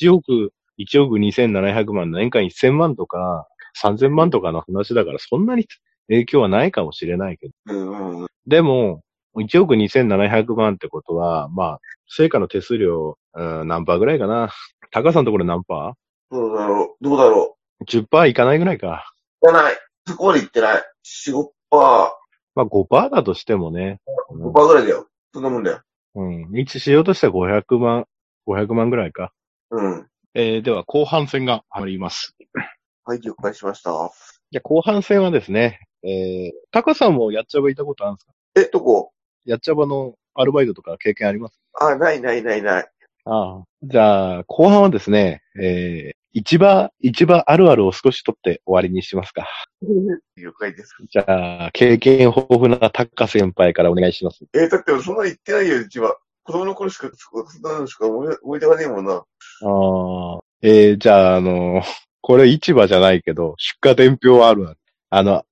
[0.00, 3.48] 1億、1億2700万、年間1000万とか、
[3.82, 5.66] 3000万とかの話だから、そんなに
[6.08, 7.52] 影響はないかもしれないけど。
[7.66, 8.26] うんうんうん。
[8.46, 9.02] でも、
[9.36, 14.50] 1億2700万ってことは、まあ、成果の手数料、うん、何パーぐらいかな。
[14.90, 15.94] 高さんのところ何パ
[16.30, 17.04] どうだろう？
[17.04, 19.12] どうだろー ?10 パーいかないぐらいか。
[19.42, 19.48] う。
[19.48, 19.74] いかない。
[20.06, 20.82] そこまで行ってない。
[21.28, 24.00] 4、5%、5%まあ5パーだとしてもね。
[24.30, 25.06] うんぐらいだよ。
[25.34, 25.82] そんなもんだよ。
[26.14, 26.50] うん。
[26.58, 28.06] 一しようとしたら500万、
[28.46, 29.32] 500万ぐらいか。
[29.70, 30.06] うん。
[30.34, 32.34] えー、では後半戦が始まります。
[33.04, 33.90] はい、了解しました。
[34.50, 38.32] じゃあ後半戦はですね、えー、タカさんもやっちゃばいたことあるんですか？
[38.56, 39.10] え、どこ？
[39.44, 41.58] やっちゃばのアルバイトとか経験あります？
[41.80, 42.88] あ、ないないないない。
[43.24, 43.64] ああ。
[43.82, 49.48] じゃあ、後半はですね、えー、市場、市場あるあるを少し取って終わりにしますか。
[50.36, 50.94] 了解です。
[51.10, 54.44] じゃあ、経験豊富なタカ先輩からお願いします。
[54.54, 56.16] えだって俺そんな言ってないよ、うちは。
[56.44, 59.12] 子供の頃しか、そんなのしか思い思い出がねえもんな。
[59.14, 59.24] あ
[60.38, 60.40] あ。
[60.62, 61.82] えー、じゃあ、あの、
[62.20, 64.78] これ市場じゃないけど、出荷伝票あるある。
[65.10, 65.44] あの、ん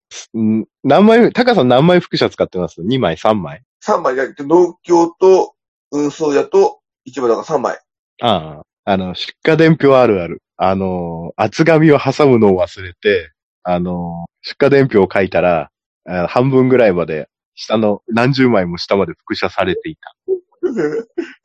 [0.83, 5.55] 何枚、タカさん何枚副社使ってます ?2 枚、3枚3枚じゃなくて、農協と
[5.91, 7.79] 運送屋と市場だから3枚。
[8.23, 8.63] ああ。
[8.87, 10.43] あの、出荷伝票あるある。
[10.57, 15.71] あの、厚紙を挟むのを忘れて、あの、出荷伝票を書いたら、
[16.07, 20.15] あ半分ぐらいまで、下の何十枚も下まで複写されていた。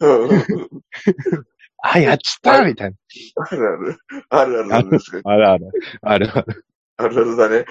[0.02, 0.44] う ん
[1.82, 2.98] あ、やっちったみたいな。
[3.50, 3.98] あるある。
[4.30, 5.02] あるある。
[5.24, 5.72] あるある。
[6.02, 6.66] あるある。
[7.00, 7.66] あるあるだね。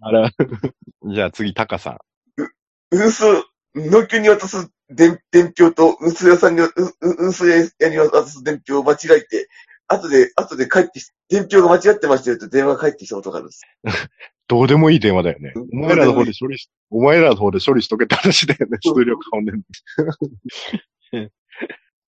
[0.00, 0.34] あるある。
[1.14, 1.98] じゃあ次、タカさん。
[2.90, 9.48] 運送、農協に渡す伝伝票と運送屋さんに、うう運送屋に渡す伝票を間違えて、
[9.88, 13.62] 後で、後で帰ってき伝票が間違ってましたよって電話が返ってきたことがあるんです。
[14.48, 15.52] どうでもいい電話だよね。
[15.54, 18.78] うんお前らの方で処理し、お前らの方で処理しとけって話だよね。
[18.82, 19.52] そう数量顔ね。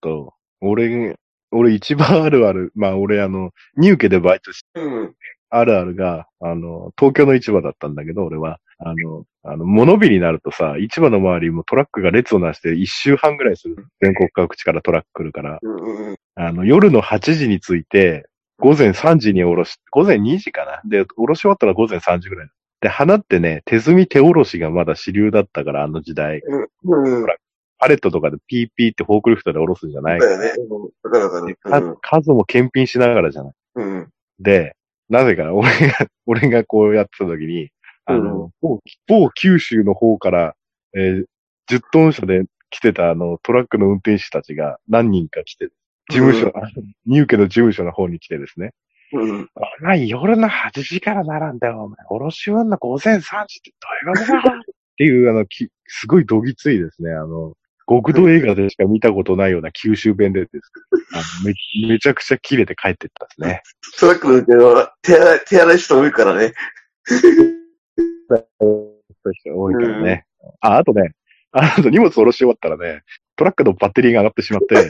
[0.01, 1.15] と、俺、
[1.51, 2.71] 俺一番あるある。
[2.75, 5.15] まあ俺あの、入家でバイトしうん。
[5.49, 8.59] あるあるが、あの、東京の市場だったんだけど、俺は。
[8.77, 13.87] あの、あの、物日になるとさ、市場の周りもトラックが列をなして一周半ぐらいする。
[14.01, 15.59] 全国各地からトラック来るから。
[16.35, 18.27] あの、夜の8時に着いて、
[18.57, 20.81] 午前3時におろし、午前2時かな。
[20.85, 22.49] で、おろし終わったら午前3時ぐらい。
[22.81, 26.41] で、花ってね、手摘み手おろしがまだ主流だったから、あの時代。
[26.83, 27.25] うんうん。
[27.77, 30.53] パレットとかでピーピーってフォークリフトでおろすんじゃないだよね。
[30.69, 31.55] うんだからだね。
[31.55, 33.53] か数も検品しながらじゃない。
[34.39, 34.75] で、
[35.09, 37.69] なぜか、 俺が、俺がこうやってた時に、
[38.05, 40.55] あの、う某某九州の方から、
[40.93, 41.25] えー
[41.67, 45.69] 10トン車で来てたあの、トラックの運転手たちが何人か来て、
[46.09, 48.73] 事務所、うん入家の事務所の方に来てですね。
[49.13, 49.49] うん。
[49.55, 51.97] お前夜の8時から並んだよ、お前。
[52.09, 53.73] おろし終わんの午前3時って
[54.05, 54.55] どういうことだ？
[54.57, 54.61] っ
[54.97, 57.11] ていう、あの、き、すごいどぎついですね。
[57.11, 57.53] あの、
[57.87, 60.59] 極道映画でしか見たことないような九州弁でです。
[61.45, 61.53] め、
[61.87, 63.61] めちゃくちゃ切れて帰ってったですね。
[63.99, 64.41] トラックの
[65.01, 66.53] 手洗い、手洗い人多いからね。
[67.05, 70.25] そういう人多いからね。
[70.61, 71.11] あ、あとね、
[71.51, 73.03] ああと荷物下ろし終わったらね、
[73.35, 74.75] トラックのバッテリーが上がってしまって、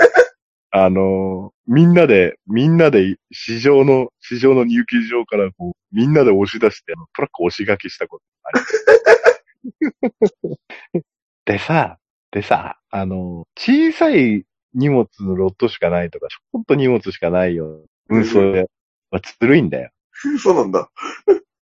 [0.71, 8.51] あのーみんなで、みんなで市場の、市場の入金場からこう、みんなで押し出して、あのトラック押し書きしたことあ
[10.51, 10.61] る。
[11.45, 11.97] でさ、
[12.35, 14.43] でさ、あのー小さい
[14.73, 17.85] 荷物のロットしかないとか、ちょっと荷物しかないよ。
[18.09, 18.69] 運送で。
[19.09, 19.89] はずるいんだよ。
[20.43, 20.89] そうなんだ。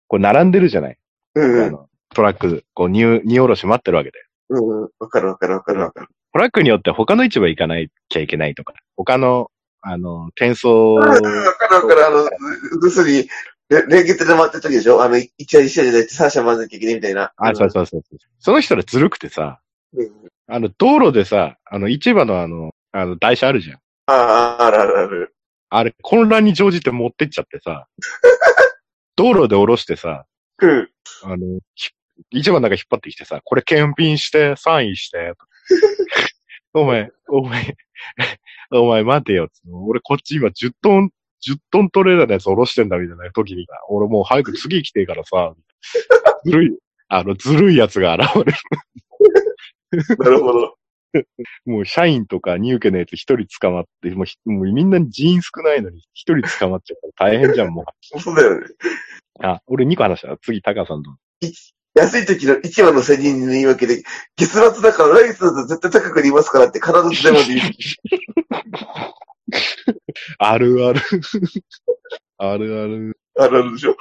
[0.08, 0.96] これ並んでるじゃない。
[1.34, 1.78] うんうん。
[2.14, 4.24] トラック、こう、荷、荷下ろし待ってるわけだよ。
[4.48, 4.90] うんうん。
[5.00, 6.08] わかるわかるわかるわかる。
[6.32, 9.50] トラックによって他の市場行かないきゃいけないとか、他の、
[9.82, 12.06] あの、転送、わかるわかる。
[12.06, 12.30] あの、
[12.82, 13.28] 要するに、
[13.68, 15.02] れ連結で回ってる時でしょ？
[15.02, 17.34] あの、一社一社じゃなくて三社回らなきゃいけないみたいな。
[17.36, 18.18] あ、そうそうそうそう。
[18.38, 19.60] その人らずるくてさ、
[19.94, 20.10] うん。
[20.46, 23.78] あの、道路でさ、あの、市場のあの、あの、台車あるじゃん。
[24.06, 24.12] あ
[24.58, 25.34] あ、あるあるある。
[25.70, 27.86] あれ、混乱に乗じて持ってっちゃってさ、
[29.16, 30.26] 道路で降ろしてさ、
[30.60, 30.90] うん。
[31.24, 31.90] あの、ひ
[32.32, 35.32] 市場の中引っ張ってきてさ、これ検品して、サインして、
[36.74, 37.76] お前、お前、
[38.70, 39.48] お前待てよ。
[39.72, 41.10] 俺こっち今10トン、
[41.46, 45.54] 10トントレーラーのやつ下ろしてんだみたいな時に、俺もう早く次来てからさ、
[46.44, 46.78] ずるい、
[47.08, 48.52] あの、ずるいやつが現れる。
[50.18, 50.74] なるほど。
[51.64, 58.66] もう社員とか入家のやつ一人捕まって、もうひもうみんな人員少ないのに一人捕まっちゃうから大変じゃん、もそうだよね。
[58.66, 59.46] う。
[59.46, 60.36] あ、俺2個話した。
[60.38, 61.10] 次、タカさんと。
[61.94, 64.02] 安い時の市場の競り人の言い訳で、
[64.36, 67.70] 月末だから来月だと絶対高くなりますからって必ず電話で言う。
[70.38, 71.00] あるある。
[72.38, 73.18] あるある。
[73.38, 73.96] あるあるでしょ。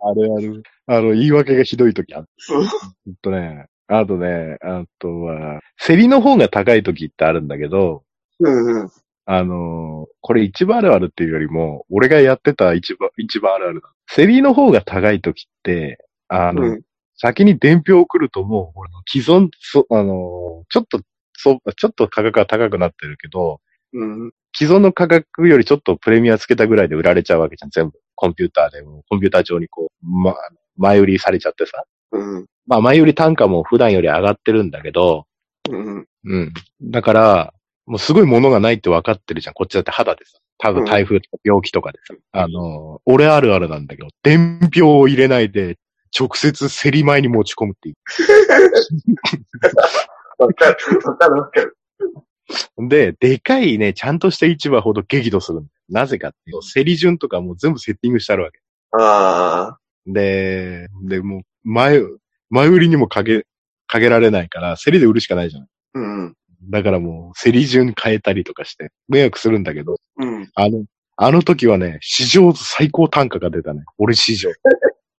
[0.00, 0.62] あるある。
[0.86, 2.26] あの、言い訳がひどい時ある。
[2.38, 2.64] そう。
[2.64, 3.66] ほんとね。
[3.88, 8.04] あとね、あとは、競りの方が高い時ってあるんだけど、
[8.40, 8.90] うんうん。
[9.26, 13.88] あのーこれ一番あるあるっていうよりも、俺がやってた一番、一番あるあるだ。
[14.14, 15.98] 競りの方が高い時って、
[16.28, 16.82] あの、うん
[17.20, 21.00] 先に伝票を送るともう、俺の既存、そあのーちょっと、
[21.32, 23.60] そう、ちょっと価格が高くなってるけど、
[23.92, 24.32] うん。
[24.56, 27.98] 既存の価格よりちょっとプレミアつけたぐらいで売られちゃうわけじゃん、全部。
[28.14, 30.36] コンピューターでも、コンピューター上にこう、ま、
[30.76, 31.82] 前売りされちゃってさ。
[32.12, 32.46] うん。
[32.68, 35.24] まあ、前売り単価も普段より上がってるんだけど、
[35.70, 36.06] うん。
[36.24, 36.52] うん。
[36.82, 37.54] だから、
[37.86, 39.54] もうすごいものがないって分かってるじゃん。
[39.54, 40.38] こっちだって肌でさ。
[40.58, 42.14] 多分台風とか病気とかでさ。
[42.32, 45.78] あの、俺あるあるなんだけど、伝票を入れないで、
[46.18, 47.94] 直接競り前に持ち込むっていう。
[50.38, 50.76] わかる。
[51.04, 51.76] わかるわかる。
[52.88, 55.64] で、でかいね、ちゃんとした市場ほど激怒する。
[55.88, 58.58] なぜかっていうと、競り順とかもう全部セッティングしてあるわけ。
[58.92, 59.78] ああ。
[60.06, 62.00] で、で、もう、前、
[62.50, 63.46] 前売りにもかけ、
[63.86, 65.66] かけられないから、競りで売るしかないじゃん。
[65.94, 66.34] うん。
[66.70, 70.48] だからもう、競り順変えたりとかして、迷惑するんだけど、うん。
[70.54, 70.84] あの、
[71.16, 73.82] あの時はね、史上最高単価が出たね。
[73.98, 74.50] 俺史上。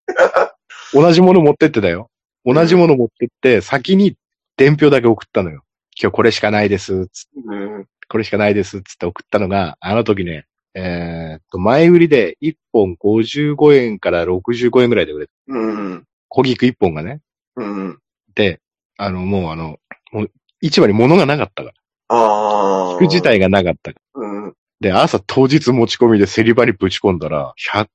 [0.94, 2.10] 同じもの持ってってたよ。
[2.46, 4.16] 同じもの持ってって、先に
[4.58, 5.64] 伝票だけ送ったのよ。
[6.02, 7.08] 今日これしかないです。
[7.08, 7.86] つうん。
[8.08, 8.82] これしかないです。
[8.82, 15.32] つって送ったのが、あの時ね、えーっと、前売りで1本55円から65円ぐらいで売れた。
[15.48, 16.06] うん。
[16.30, 17.22] 小菊1本がね。
[17.56, 18.00] うん。
[18.36, 18.62] で、
[18.98, 19.78] あの、もうあの、
[20.12, 21.76] もう市場に物がなかったから。
[22.16, 22.96] ああ。
[22.96, 23.22] 服自。
[23.22, 24.22] 体がなかったから。
[24.22, 24.54] うん。
[24.80, 27.88] で、朝当日持ち込みで競り場にぶち込んだら、100、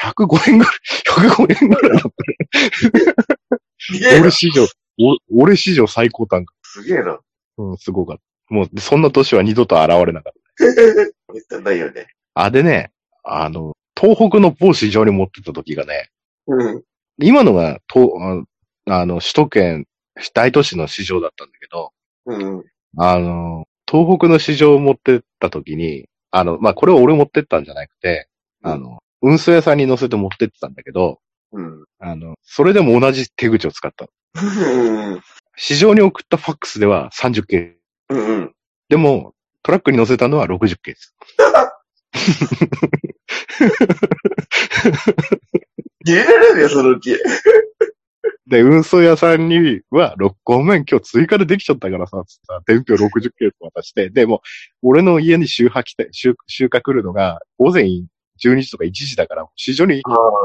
[0.00, 2.12] 105円ぐらい、 105円ぐらいだっ
[3.50, 3.58] た。
[3.78, 4.30] すげえな俺。
[4.30, 4.64] 史上、
[5.00, 6.54] お俺史上最高単価。
[6.62, 7.18] すげえな。
[7.58, 8.54] うん、すごかった。
[8.54, 10.64] もう、でそんな年は二度と現れなかった。
[11.32, 12.06] めったにないよね。
[12.34, 12.92] あ、でね、
[13.24, 16.10] あの、東北の某市場に持ってった時がね、
[16.46, 16.82] うん。
[17.20, 18.12] 今のが、と
[18.86, 19.86] ああの、首都圏、
[20.34, 21.92] 大都市の市場だったんだけど、
[22.26, 22.64] うん。
[22.96, 28.28] あの、東北の市場を持ってった時に、あの、まあ、これは俺持ってったんじゃなくて、
[28.62, 31.20] あの、運送屋さんに乗せて持ってってたんだけど、
[31.52, 31.84] うん。
[31.98, 34.10] あの、それでも同じ手口を使ったの。
[35.14, 35.20] うん。
[35.56, 37.76] 市場に送ったファックスでは30件。
[38.10, 38.52] うん。
[38.88, 41.14] でも、トラックに乗せたのは60件です。
[46.12, 47.16] 入れられるよ、そのうち。
[48.46, 54.40] で、運送屋さんには、ろごめん、今日追加でできちゃったからさ、つってさ、伝票60件渡して、でも、
[54.82, 60.02] 俺の家に収穫来て、収収穫来るのが、午前12時とか1時だから、市場に。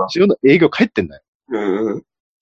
[0.10, 1.24] 市場の営業帰ってんだよ。
[1.50, 2.00] う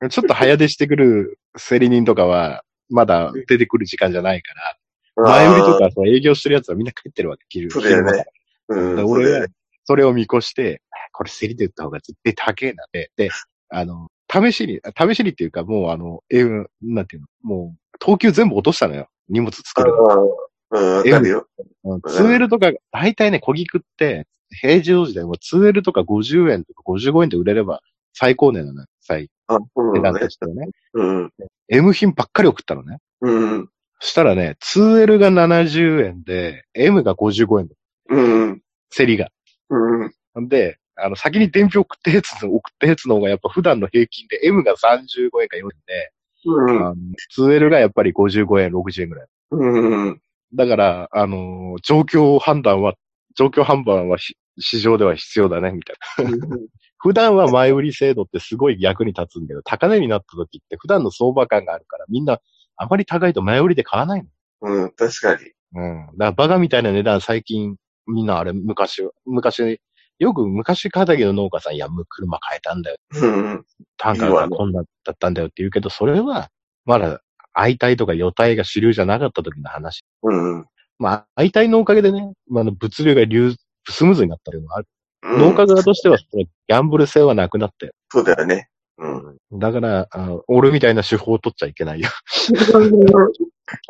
[0.07, 0.09] ん。
[0.09, 4.77] ちょっと早出してくる競り人とかは、まだ出てくる時間じゃないから、
[5.23, 8.25] 前売りとかそう営業してるやつはみんな帰ってるわけ、昼そうだよね
[8.69, 8.95] うん。
[8.95, 9.47] で俺は
[9.85, 10.81] それを見越して、
[11.13, 13.11] これ競りで売った方が絶対高えなって。
[13.17, 13.29] で、
[13.69, 19.07] あの、試しに、試しにっていうか、もうあの、えーなんていうの、もう、等級全部落としたのよ。
[19.29, 20.29] 荷物作るの。
[20.71, 21.23] うん。
[21.23, 21.47] るよ。
[21.83, 24.27] うん 2L とか、大体ね、小菊って、
[24.61, 27.81] 平常時でも 2L とか50円とか55円で売れれば
[28.13, 28.87] 最高値なのよ。
[29.01, 30.67] 最あ、そう値段としてはね。
[30.93, 31.31] うん。
[31.69, 32.97] M 品ばっかり送ったのね。
[33.21, 33.69] うん。
[33.99, 37.75] そしたらね、2L が70円で、M が55円だ。
[38.09, 38.61] うん。
[38.89, 39.29] 競りが。
[39.71, 40.43] うん。
[40.43, 46.11] んで、あの、先に伝票送ったやつの、送ったやつの方がやっぱ普段の平均で M が35円か4円で、
[46.45, 46.69] うん。
[46.69, 46.95] あの
[47.37, 49.27] 2L がやっぱり55円、60円ぐらい。
[49.51, 50.21] うん。
[50.53, 52.95] だから、あのー状況判断は、
[53.35, 56.57] 状況判断はし市場では必要だね、みたいな。
[56.97, 62.39] 普段は前売り制度ってすごい役に立つんだけど、高値になった時って普段の相場感があるから、みんな
[62.75, 64.29] あまり高いと前売りで買わないの。
[64.61, 64.91] うん。
[64.91, 65.51] 確かに。
[65.73, 66.05] うん。
[66.05, 67.77] だからバカみたいな値段最近、
[68.11, 69.81] みんなあれ昔、昔、
[70.19, 72.97] よく昔畑の農家さん、いや、車変えたんだよ。
[73.13, 73.65] うん。
[73.97, 76.49] 単価がこんなだったんだよって言うけど、それは、
[76.85, 77.21] まだ、
[77.53, 80.03] 相対とか予対が主流じゃなかった時の話。
[80.23, 80.65] うん。
[80.99, 83.55] まあ、相対のおかげでね、まあ、物流が流、
[83.89, 84.87] スムーズになったというのがある。
[85.23, 87.93] うん農家側としては、ギャンブル性はなくなったよ。
[88.09, 88.69] そうだよね。
[88.97, 89.07] う
[89.55, 89.59] ん。
[89.59, 92.09] だから、あの俺みたいな手法を取っちゃいけないよ。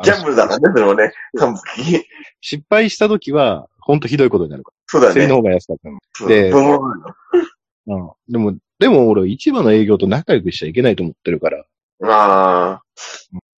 [0.04, 1.12] ギャンブルだからね、それもね。
[1.38, 2.04] 完璧。
[2.40, 5.14] 失敗した時は、ほんとひどいことになるかそうだら。
[5.14, 5.36] 競りのね。
[5.36, 5.76] 方が安かっ
[6.18, 6.58] たでそ
[7.86, 8.10] うん。
[8.28, 11.64] でも、でも俺、市場の営業と仲良くしちゃいけないと思ってるから、
[12.04, 12.82] ああ。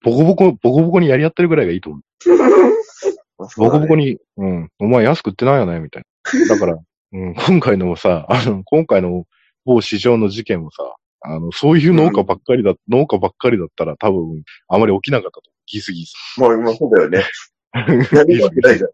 [0.03, 2.03] ボコボコ、ボコボコにやり合ってるぐらいがいいと思う。
[3.57, 6.05] ボコボコに、うん、お前安く売ってないよね、みたい
[6.49, 6.55] な。
[6.55, 6.79] だから、
[7.13, 9.25] うん、今回のもさ、あの、今回の
[9.65, 15.51] 某市場の事件もさ、あの、そういう農家ばっかりだ、農家ばっかりだったら多分、あまり起きなかったと。
[15.67, 16.15] ギスギス。
[16.39, 17.25] まあ、まあ、そうだよね。
[17.73, 18.91] やるわけないじゃん。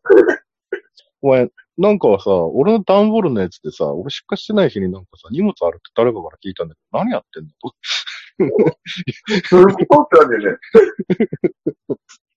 [1.23, 1.49] お前、
[1.79, 7.51] なんかはさ、俺の段ボールのやつでさ、俺出荷してない日になんかさ、荷物あるって誰かから聞いたんだけど、何やってんの？
[7.61, 7.75] と。
[9.49, 10.59] そういってなんだよね。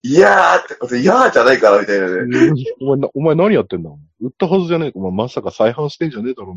[0.06, 2.66] いやーってこと、いやーじゃないから、みたいなね。
[2.82, 3.90] お前な、お前何やってんだ？
[4.22, 5.00] 売ったはずじゃねえか。
[5.00, 6.54] お前まさか再販してんじゃねえだろ。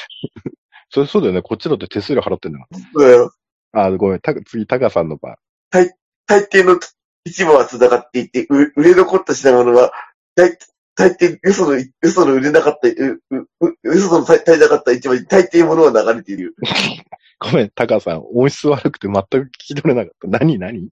[0.91, 1.43] それそうだよね。
[1.43, 3.33] こっちだって手数料払ってんだかそうだよ。
[3.73, 3.85] ら。
[3.85, 4.21] あ、ごめん。
[4.21, 5.37] た次、タカさんの場。
[5.71, 5.93] 大
[6.29, 6.79] 抵の
[7.25, 9.93] 市場は繋がっていて、う売れ残った品物は、
[10.35, 10.57] 大
[10.97, 12.93] 大抵、よその、よその売れなかった、う、
[13.31, 13.45] う、
[13.85, 16.55] うよその足りなかった市場に大抵物は流れている。
[17.39, 18.25] ごめん、タカさん。
[18.35, 20.39] 音質悪くて全く聞き取れなかった。
[20.39, 20.89] 何何？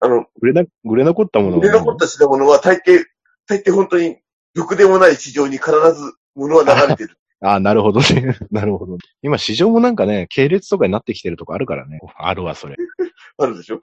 [0.00, 3.04] あの、売れな、売れ残ったもの売れ残った品物は大抵、
[3.46, 4.16] 大抵本当に、
[4.54, 7.16] ろくでもない市場に必ず物は流れてる。
[7.40, 8.36] あなるほどね。
[8.50, 8.96] なるほど。
[9.22, 12.00] 今、市場もなんかね、系列とかになってきてるとこあるからね。
[12.16, 12.76] あるわ、それ。
[13.36, 13.80] あるでしょ？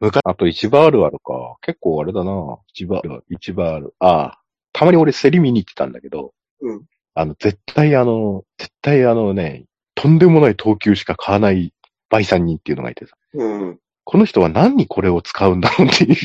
[0.00, 1.56] 昔、あと市場あるあるか。
[1.62, 2.58] 結構あれだな。
[2.72, 3.94] 市場ある、市場ある。
[4.00, 4.40] ああ。
[4.78, 6.32] たまに俺競り見に行ってたんだけど。
[6.60, 6.82] うん。
[7.14, 9.64] あの、絶対あの、絶対あのね、
[9.96, 11.74] とんでもない等級しか買わない
[12.10, 13.16] 売産人っていうのがいてさ。
[13.34, 13.78] うん。
[14.04, 16.16] この人は何にこれを使うんだろうっていう。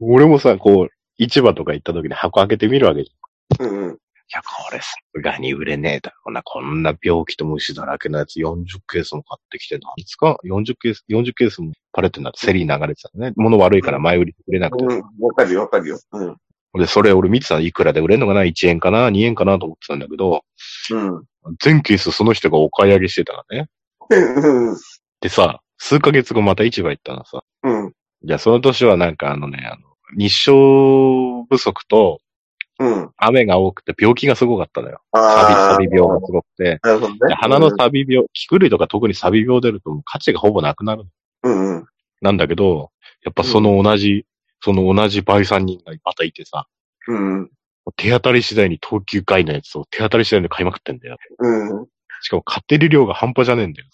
[0.00, 0.88] 俺もさ、こう、
[1.18, 3.68] 市場とか行った時に箱開けてみるわけじゃん。
[3.68, 3.82] うん。
[3.88, 3.98] うん。
[4.32, 6.42] いや、これさすがに売れねえだろうな。
[6.42, 9.92] こんな病気と虫だらけのやつ40ケースも買ってきてな。
[9.96, 13.34] いつか？40ケース、40ケースもパレットになってセリー流れてたのね。
[13.36, 14.84] 物悪いから前売り売れなくて。
[14.86, 15.02] うん。
[15.20, 16.00] わかるよ、わかるよ。
[16.12, 16.36] うん。
[16.80, 19.58] で、それ俺見てたのいくらで売れるのかな ?1 円かな ?2 円かな？
[19.58, 20.44] と思ってたんだけど、
[20.92, 21.24] うん。
[21.60, 23.68] 全ケースその人がお買い上げしてたからね。
[24.08, 24.76] うん。
[25.20, 27.42] でさ、数ヶ月後また市場行ったのさ。
[27.64, 27.92] うん。
[28.22, 29.82] じゃあその年はなんかあのね、あの、
[30.16, 32.20] 日照不足と
[32.82, 33.10] うん。
[33.16, 35.00] 雨が多くて病気がすごかったのよ。
[35.14, 35.54] サビ。
[35.54, 36.80] サビ病がすごくて。
[36.82, 37.34] なるほどねで。
[37.34, 41.04] 鼻のサビ病、キク類とか特にサビ病出ると価値がほぼなくなる。
[41.44, 41.76] うん。
[41.76, 41.86] うん。
[42.20, 42.90] なんだけど、
[43.24, 44.26] やっぱその同じ、
[44.60, 46.66] その同じ売産人がまたいてさ、
[47.08, 47.50] うん。
[47.96, 51.16] 手当たり次第に等級外のやつを手当たり次第に買いまくってんだよ。
[51.38, 51.86] うん。
[52.20, 53.88] しかも買ってる量が半端じゃねえんだよ。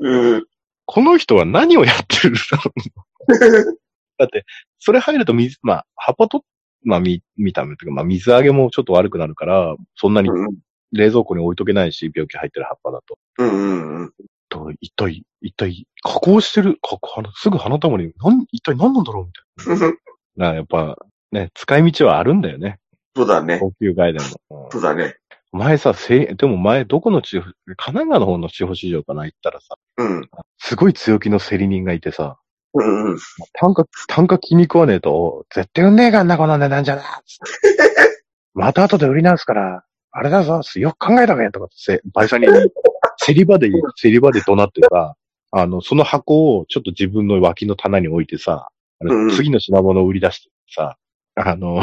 [0.00, 0.46] うん。
[0.84, 3.78] この人は何をやってるんだろう
[4.18, 4.44] だって、
[4.78, 6.44] それ入ると水、まあ、葉っぱと、
[6.82, 10.56] まあ、み、見た目というか、まあ、水揚げもちょっと悪くなるから、そんなにうん。
[10.92, 13.18] 冷蔵庫に置いとけないし、病気入ってる葉っぱだと。
[13.38, 14.02] うん。
[14.02, 14.12] うん。
[14.48, 19.86] と一体、一体、加工してる、かあのすぐ花束に、なん、一体何なんだろうみたいな。
[19.86, 19.96] だか
[20.36, 20.96] らやっぱ、
[21.32, 22.78] ね、使い道はあるんだよね。
[23.16, 23.58] そうだね。
[23.58, 24.64] 高級外でも。
[24.64, 25.16] うんそうだね。
[25.52, 30.28] 前さ、せい、でも前、どこの地方、神奈川の方の地方市場かな行ったらさ、うん。
[30.58, 32.38] すごい強気の競り人がいてさ、
[32.78, 33.12] うん。
[33.12, 33.18] うん。
[33.54, 37.02] 単価、単価気に食わねえと、絶対売んねえかんな、この値段じゃな。
[38.54, 42.46] また後で売り直すから、あれだぞ、よく考えたべ、とかってせ、バイさんに、
[43.24, 45.14] 競り場で、競り場で怒鳴ってさ、
[45.50, 48.68] あの、その箱をちょっと自分の脇の棚に置いてさ、
[49.00, 50.96] あのうん次の品物を売り出してさ、
[51.34, 51.80] あの、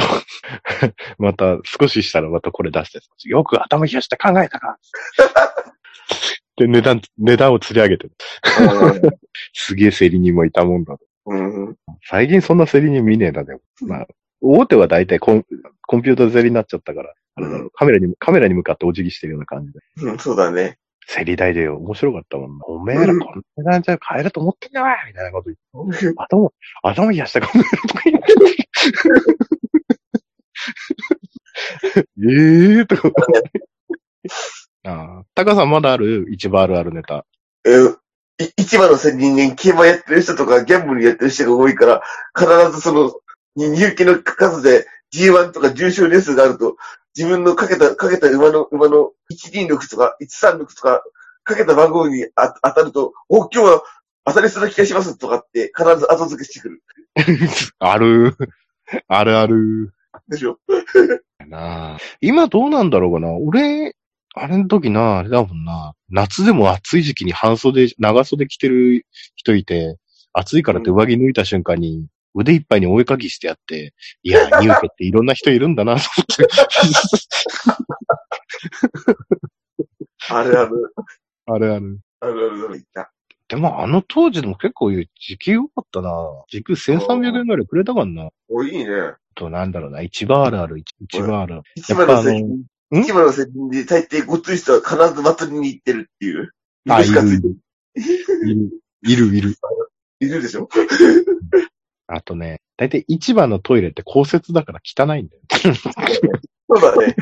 [1.20, 4.80] また少ししたらまたこれ出してさ、よく頭冷やして考えたか。
[6.58, 8.14] で、値段、値段を釣り上げてる。
[9.54, 11.06] すげえ競り人もいたもんだと。
[11.26, 11.68] うん。
[11.68, 11.76] うん。
[12.04, 13.62] 最近そんな競り人見ねえな、でも。
[13.82, 14.08] まあ、
[14.42, 15.46] 大手は大体コン
[15.88, 19.80] コンピューター競りになっちゃったから、あれだろうカメラに、カメラに向かってお辞儀してるような感じで。
[20.04, 20.20] うん。
[20.20, 20.78] そうだね。
[21.08, 22.66] 競り台でよ、面白かったもんな。
[22.66, 23.26] おめえらこんな
[23.58, 26.14] 値段じゃ買えると思ってんだわみたいなこと言って。
[26.18, 26.52] 頭、
[26.82, 28.34] 頭冷やして考えるとか言って。
[32.78, 33.12] ええとか。
[35.44, 36.28] タカさんまだある？
[36.32, 37.26] 一番あるあるネタ。
[37.66, 37.96] えー
[38.40, 42.02] い市場の人間、競馬やってる人とか、ギャンブルやってる人が多いから、
[42.36, 43.14] 必ずその、
[43.56, 46.76] に入金の数で G1 とか重賞レースがあると、
[47.16, 51.04] 自分のかけた、かけた馬の、馬の126とか136とか、
[51.44, 53.84] かけた番号にあ当たると、お、今日は
[54.26, 56.82] 当たりそうな気がしますとかって、必ず後付けしてくる。
[57.78, 58.36] ある。
[59.08, 59.94] あるある。
[60.28, 60.58] でしょ？
[61.48, 63.32] なあ今どうなんだろうかな？
[63.34, 63.96] 俺、
[64.34, 65.94] あれの時な、あれだもんな。
[66.10, 69.06] 夏でも暑い時期に半袖、長袖着てる
[69.36, 69.98] 人いて、
[70.34, 76.48] 暑いからって上着脱いだ瞬間に、腕いっぱいにお絵かきしてやって、いや、ニューケっていろんな人いるんだな、と思って。
[80.30, 80.94] あるある。
[81.46, 82.00] あれある。
[82.22, 82.84] あるあるある。
[82.92, 83.12] た。
[83.50, 85.08] でもあの当時でも結構時
[85.38, 86.10] 給良かったな。
[86.50, 88.30] 時給1300円ぐらいくれたかんな。
[88.50, 88.90] お、いいね。
[89.36, 90.02] と、なんだろうな。
[90.02, 91.56] 一番あるある、一一番ある。
[91.56, 91.64] やっ
[92.08, 92.58] ぱ任あの
[93.00, 93.04] ん？
[93.04, 96.52] 市場の責任で大抵ごっつい人は必ず祭りに行ってるっていう。
[96.90, 97.58] あ、いるいる。
[99.06, 99.36] いる、
[100.20, 100.68] いる、でしょ？
[102.08, 105.42] あとね、だいたい市場のトイレって高設だから汚いんだよ。
[106.70, 107.16] そうだね。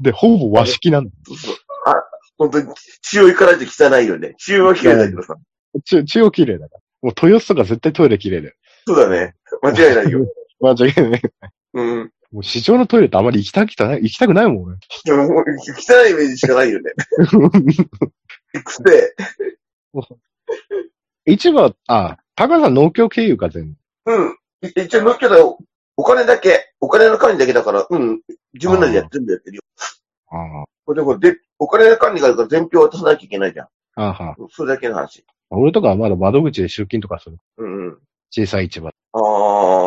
[0.00, 1.16] で、ほぼ和式なんだよ。
[1.26, 1.56] そうそう。
[1.86, 1.94] あ、
[2.38, 2.72] 本当に
[3.02, 4.34] 血を行かないと汚いよね。
[4.38, 5.36] 血は綺麗だけどさ。
[5.84, 6.80] 血血を綺麗だから。
[7.02, 8.54] もう豊洲とか絶対トイレ綺麗だよ。
[8.86, 9.34] そうだね。
[9.62, 10.26] 間違いないよ。
[10.60, 11.22] 間違いない。
[11.74, 12.10] うん。
[12.32, 14.76] もう市場のトイレってあまり行きたくない、行きたくないもん、俺。
[15.04, 16.92] でも、もう汚いイメージしかないよね。
[18.64, 19.14] くせ
[21.26, 24.12] 市場、あ、高さん農協経由か全部。
[24.12, 24.36] うん。
[24.62, 25.58] い一応、乗っけど、
[25.96, 28.20] お金だけ、お金の管理だけだから、うん。
[28.54, 29.62] 自分らでや全部やってるよ。
[30.28, 33.66] あこれでこれで、お金の管理があるから伝票渡さなきゃいけないじゃん。
[33.96, 34.36] あ、あは。
[34.50, 35.24] それだけの話。
[35.50, 37.38] 俺とかはまだ窓口で集金とかする。
[37.58, 37.98] うんうん。
[38.30, 38.88] 小さい市場。
[38.88, 39.85] ああ、そ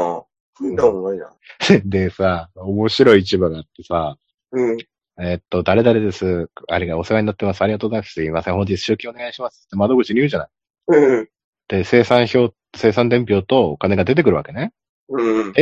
[0.62, 1.34] うんだもんないな。
[1.86, 4.18] でさ、面白い市場があってさ、
[4.52, 4.78] うん。
[5.22, 6.50] えっと、誰々です。
[6.68, 7.62] あれがお世話になってます。
[7.62, 8.14] ありがとうございます。
[8.14, 8.54] すいません。
[8.56, 9.66] 本日集金お願いします。
[9.68, 10.50] って窓口に言うじゃない。
[10.88, 11.30] うん。
[11.68, 14.72] で、精算表、精算伝票とお金が出てくるわけね。
[15.10, 15.54] うん。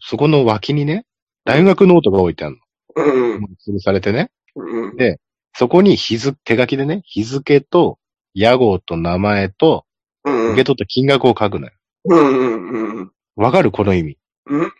[0.00, 1.04] そこの脇にね、
[1.44, 2.58] 大学ノートが置いてある
[2.96, 3.40] うん。
[3.40, 3.48] の。
[3.66, 4.30] 潰されてね。
[4.56, 4.96] うん。
[4.96, 5.20] で
[5.56, 7.98] そこに日付、手書きでね、日付と、
[8.34, 9.84] 屋号と名前と、
[10.24, 10.46] うん。
[10.52, 11.72] 受け取った金額を書くのよ。
[12.06, 12.18] うん。
[12.18, 12.98] うん。
[12.98, 13.12] うん。
[13.36, 13.70] わかる？
[13.70, 14.18] この意味。
[14.46, 14.60] うん。
[14.60, 14.70] うん。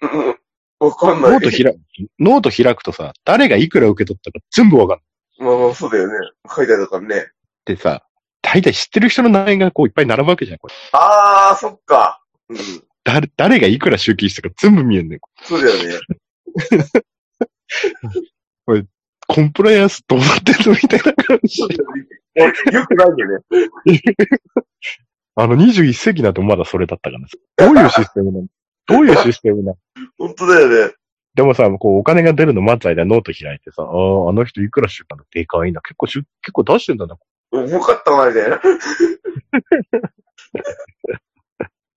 [0.81, 1.33] わかんない。
[1.33, 1.81] ノート開く、
[2.19, 5.01] ノート開くとさ、誰がいくら受け取ったか全部わかる。
[5.39, 6.15] まあまあ、そうだよね。
[6.55, 7.31] 書いてあるからね。
[7.65, 8.05] でさ、
[8.43, 10.59] 大体知ってる人の名前がこういっぱい並ぶわけじゃん。
[10.59, 12.21] これああ、そっか。
[12.49, 12.59] うん。
[13.05, 15.21] 誰、誰がいくら集金したか全部見えんねん。
[15.43, 15.99] そうだよね。
[19.27, 21.62] コンプライアンスどうなってるのみたいな感じ。
[21.62, 21.69] よ
[22.87, 23.25] くないよね。
[25.37, 27.27] あの、21世紀だとまだそれだったからね。
[27.57, 28.47] どういうシステムなの
[28.87, 29.78] どういうシステムなの？
[30.18, 30.95] 本当だよね。
[31.35, 33.89] でもさ、こう、お金が出るの待つ間ノート開いてさ、ああ、
[34.30, 35.80] あの人いくら出たのでかいな。
[35.80, 37.16] 結構しゅ、結構出してんだな。
[37.51, 38.61] 重かったな、みたいな。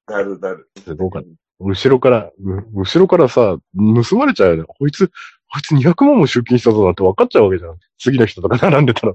[0.08, 0.70] なるなる。
[0.84, 1.28] すごかった。
[1.60, 4.64] 後ろから、う後ろからさ、盗まれちゃうよね。
[4.68, 5.14] こいつ、こ
[5.60, 7.78] いつ200万も出金したぞなんて分かっちゃうわけじゃん。
[8.00, 9.14] 次の人とか並んでたら。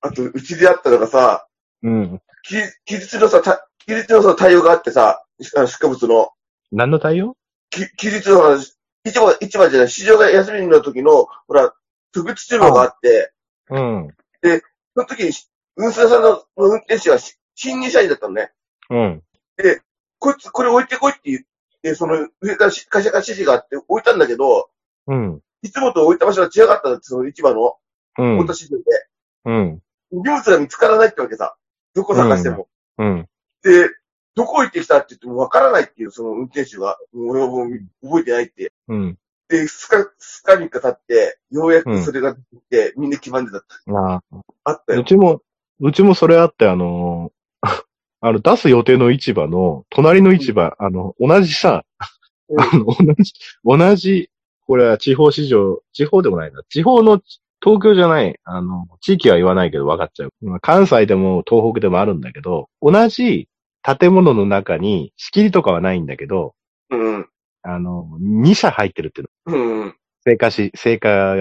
[0.00, 1.46] あと、うちであったのがさ、
[1.82, 2.20] うん。
[2.42, 5.24] き、期日のさ、た期日のさ、対応があってさ、
[5.56, 6.30] あの出荷物の、
[6.70, 7.36] 何の対応？
[7.70, 11.72] き期日の話、市場、市場じゃない、市場が休みの時の、ほら、
[12.12, 13.32] 特別注文があって、
[13.70, 14.14] うん。
[14.94, 15.32] その時に、
[15.76, 18.52] 運送屋さんの運転手はし新入社員だったのね。
[18.90, 19.22] うん。
[20.18, 21.40] こいつ、これ置いてこいって言っ
[21.82, 24.70] て、その、上からし会社から指示があって置いたんだけど、
[25.06, 25.40] うん。
[25.62, 27.76] いつもと置いた場所が違かったんだって、その市場の、
[28.18, 28.52] うん置いた。
[28.52, 28.84] 指示で。
[29.46, 29.82] うん。
[30.12, 31.56] 荷物が見つからないってわけさ。
[31.94, 32.68] どこ探しても。
[32.98, 33.28] うん。
[33.62, 33.88] で、
[34.34, 37.68] どこ行ってきたって言ってもわからないっていう、その運転手が、俺はもう
[38.02, 38.72] 覚えてないって。
[38.88, 39.18] うん。
[39.48, 42.34] で、2日、二日3日経って、ようやくそれが
[42.70, 43.66] 出て、みんな決まんでたって。
[43.94, 44.22] あ
[44.64, 45.00] あったよ。
[45.02, 45.42] うちも、
[45.80, 47.68] うちもそれあって、あのー
[48.24, 51.84] あの、出す予定の市場の、隣の市場、あの、同じさ、
[52.48, 53.32] うんあの、同じ、
[53.64, 54.30] 同じ、
[54.66, 56.62] これは地方市場、地方でもないな。
[56.68, 57.20] 地方の、
[57.62, 60.32] 東京じゃない、あの、地域は言わないけど分かっちゃう。
[60.40, 63.48] まあ関西でも東北でもあるんだけど、同じ
[63.82, 66.54] 建物の中に仕切りとかはないんだけど、
[66.90, 67.28] うん。
[67.62, 69.82] あの、2社入ってるっていうの。
[69.82, 69.94] うん。
[70.24, 71.36] 成果し、成果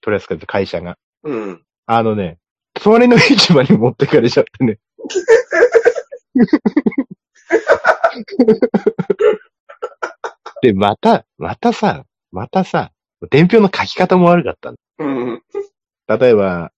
[0.00, 0.96] 取り扱ってる会社が。
[1.24, 1.62] うん。
[1.86, 2.38] あのね、
[2.74, 4.78] 隣の市場に持ってかれちゃってね。
[10.62, 12.92] で、また、またさ、またさ、
[13.30, 14.76] 伝票の書き方も悪かったの。
[14.98, 15.42] うん。
[16.08, 16.72] 例えば、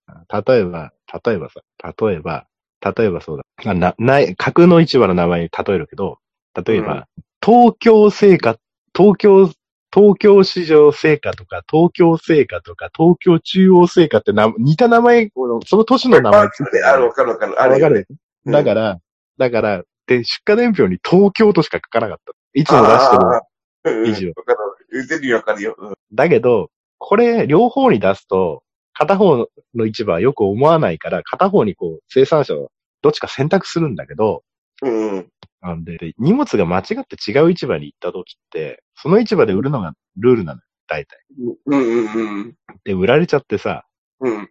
[0.46, 0.92] 例えば、
[1.24, 1.60] 例えばさ、
[2.00, 2.46] 例えば、
[2.84, 3.70] 例えばそうだ。
[3.70, 6.18] あな、ない、架空の市場の名前に例えるけど、
[6.66, 8.56] 例えば、うん東京製菓、
[8.96, 9.50] 東京、
[9.94, 15.28] 東京市場製菓とか、東京製菓とか、東京中央製菓ってな似た名前、
[15.66, 17.60] その都市の名前ついてある、わかるわかる。
[17.60, 17.68] あ。
[17.68, 18.08] わかる。
[18.46, 18.98] だから、
[19.36, 22.32] だから、で、出荷伝票に東京としか書かなかった。
[22.54, 23.26] いつも出してる。
[23.26, 24.58] あーうん以上わかる。
[24.92, 25.74] 言ってるよ、わかるよ。
[25.78, 28.62] うんだけど、これ、両方に出すと、
[28.94, 32.68] 片方の市場はよく思わないから、片方にこう、生産者は
[33.04, 34.42] どっちか選択するんだけど、
[34.82, 35.28] うん。
[35.60, 41.18] なんで、で荷物が間違って違う市場に行った時って、その市場で売るのがルールなのよ、大体。
[41.66, 42.54] うんうんうん。
[42.82, 43.84] で、売られちゃってさ、
[44.20, 44.48] うん。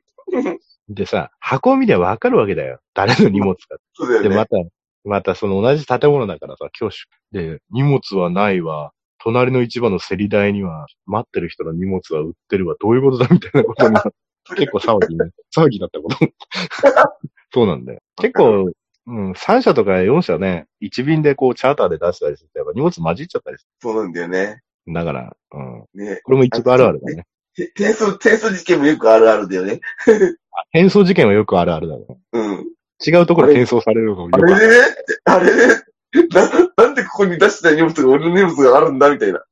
[0.88, 2.80] でさ、箱を見りゃわかるわけだよ。
[2.93, 3.76] 誰の荷物か。
[3.76, 4.36] で、 そうだよね。
[4.36, 4.58] また、
[5.04, 8.93] またその同じ建物だからさ、今日で、荷物はないわ。
[9.18, 12.76] 隣の市場の競り台には、待ってる人の荷物は売ってるわ。
[12.80, 14.10] どういうことだみたいなことになって、
[14.55, 15.31] 結構騒ぎね。
[15.55, 16.17] 騒ぎだったこと。
[17.53, 17.99] そうなんだよ。
[18.17, 18.71] 結構、
[19.05, 24.61] うん、3社とか4社ね、1便でこうチャーターで出したりすると、やっぱ荷物混じっちゃったりすそうなんだよね。
[24.87, 24.93] る。
[24.93, 25.85] だから、うん。
[25.93, 26.21] ね。
[26.23, 27.25] これも一部あるあるだね。
[27.55, 29.81] て転送、転送事件もよくあるあるだよね。
[30.71, 32.05] 変装事件はよくあるあるだね。
[32.33, 32.73] うん。
[33.05, 34.85] 違うところに転送されるのをよくあれでね
[35.25, 35.51] あれ？
[35.51, 39.43] でな、なんでここに出した荷物が俺の荷物があるんだみたいな。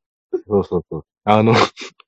[0.48, 1.06] そうそうそう。
[1.24, 1.54] あの、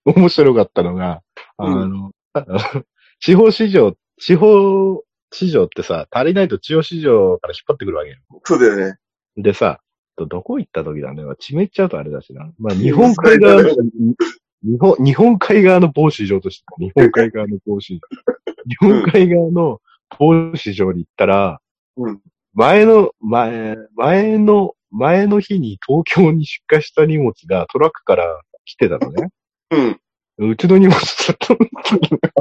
[0.06, 1.22] 面白かったのが、
[1.58, 2.12] あの、
[3.20, 8.18] 地方市場、地方市場ってさ、足りないと地方市場から引っ張ってくるわけよ。
[8.44, 8.98] そうだよね。
[9.38, 9.82] でさ、
[10.16, 11.24] どどこ行った時だね。
[11.40, 12.52] 地名っちゃうとあれだしな。
[12.60, 18.00] まあ、日本海側の、日本、日本海側の某市場として、日本海側の某市場。
[18.70, 19.82] 日本海側の
[20.18, 21.60] 某市場に行ったら、
[21.98, 22.22] うん
[22.56, 29.30] 前の、前、前の、前の日に東京に出荷した荷物がトラックから来てたのね。
[29.72, 30.00] うん。
[30.38, 31.04] うちの荷物だ
[31.34, 31.60] ったの。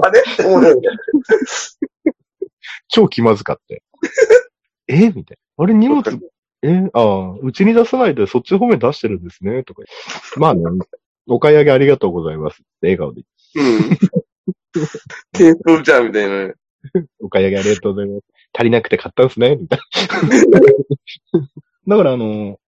[0.03, 0.23] あれ？
[2.89, 3.83] 超気まずかって。
[4.89, 5.11] え？
[5.11, 5.65] みたいな。
[5.65, 6.03] あれ荷物、
[6.63, 6.91] え？
[6.95, 9.63] ああ、うちに出さないでそっち方面出してるんですね。
[9.65, 9.83] とか。
[10.37, 10.63] まあね、
[11.27, 12.63] お買い上げありがとうございます。
[12.81, 13.23] 笑顔で。
[13.57, 13.79] うん。
[15.35, 16.55] 転送じゃん、みたいなね。
[17.21, 18.25] お買い上げありがとうございます。
[18.55, 19.57] 足りなくて買ったんですね。
[19.57, 19.79] みたい
[20.51, 20.61] な。
[21.89, 22.59] だからあの、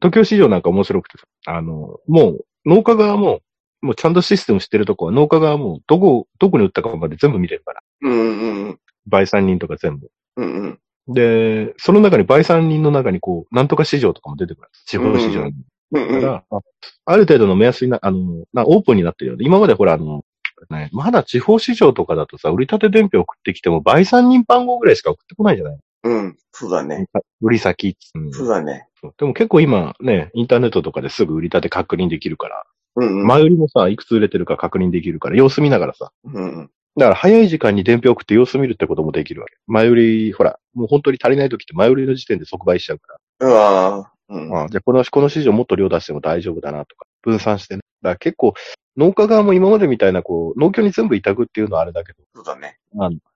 [0.00, 3.40] 東京市場なんか面白くてさ、あの、もう農家側も、
[3.80, 7.82] もうちゃんとシステムしてるとこは農家側もどこ、どこに売ったかまで全部見れるから。
[8.02, 10.10] うんうん売産人とか全部。
[10.36, 10.46] うん。
[10.46, 11.14] うんうん。
[11.14, 14.68] で、その中に売産人の中にこう、なんとか市場とかも出てくる。
[14.84, 15.54] 地方市場に。
[15.92, 16.20] うんうん。
[16.20, 16.60] から、あ
[17.06, 19.44] ある程度の目安にな、あの、なオープンになってるよね。
[19.46, 20.22] 今までほら、あの、
[20.70, 26.36] ね、まだ地方市場とかだとさ、売り立て伝票送ってきても、売産人番号ぐらいしか送ってこないじゃないうん。
[26.52, 27.06] そうだね。
[27.40, 28.88] 売り先、うんそうだね。
[29.16, 32.64] でも結構今ね、インターネットとかですぐ売り立て確認できるから、
[32.96, 33.26] うんうん。
[33.26, 36.12] 前売りもさ、いくつ売れてるか確認できるから、様子見ながらさ。
[36.24, 36.70] うんうん。
[36.96, 39.54] だから早い時間に伝票送って様子見るってこともできるわけ。
[39.66, 43.48] 前売り、ほら、もう本当に足りない時って前売りの時点で即売しちゃうから。
[43.48, 44.64] うわーうん。
[44.64, 47.82] あじゃあこの、この市場もっと量出しても大丈夫だなとか、分散してね。
[48.02, 48.54] だから結構、
[48.96, 52.78] 農家側も今までみたいな、こう、農協に全部委託っていうのはあれだけど、そうだね。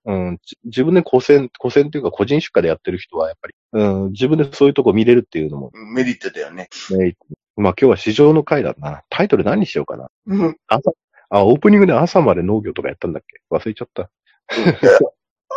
[0.05, 6.68] うん、じ自分で古銭、古銭っていうか個人出荷でやってる人はやっぱり、うん、自分でそういうとこ見れるっていうのも、メリットだよね。
[6.90, 7.14] ね、
[7.57, 9.03] まあ今日は市場の回だな。
[9.11, 10.09] タイトル何にしようかな。
[10.26, 10.57] うん。
[10.66, 10.92] 朝、
[11.28, 13.40] あ、オープニングで朝まで農業とかやったんだっけ？
[13.50, 14.11] 忘れちゃった。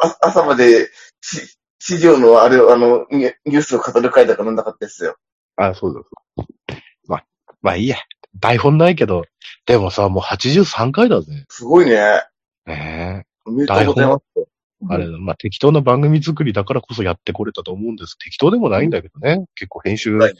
[0.02, 0.90] あ朝まで、
[1.22, 5.16] し、市場のあれ、あの、ニュースを語る回だかなんなかったですよ。
[5.56, 6.08] あ、そうだそ
[6.40, 6.78] うだ。
[7.08, 7.26] まあ、
[7.62, 7.98] まあいいや。
[8.40, 9.24] 台本ないけど、
[9.66, 11.46] でもさ、もう83回だぜ。
[11.50, 12.24] すごいね。
[12.66, 14.48] ねおめでとうございます。
[14.92, 14.94] え。
[14.94, 18.18] あれ、まあ適当な番組作りだからこそやってこれたと思うんです。
[18.18, 19.46] 適当でもないんだけどね。
[19.56, 20.34] 結構編集、はい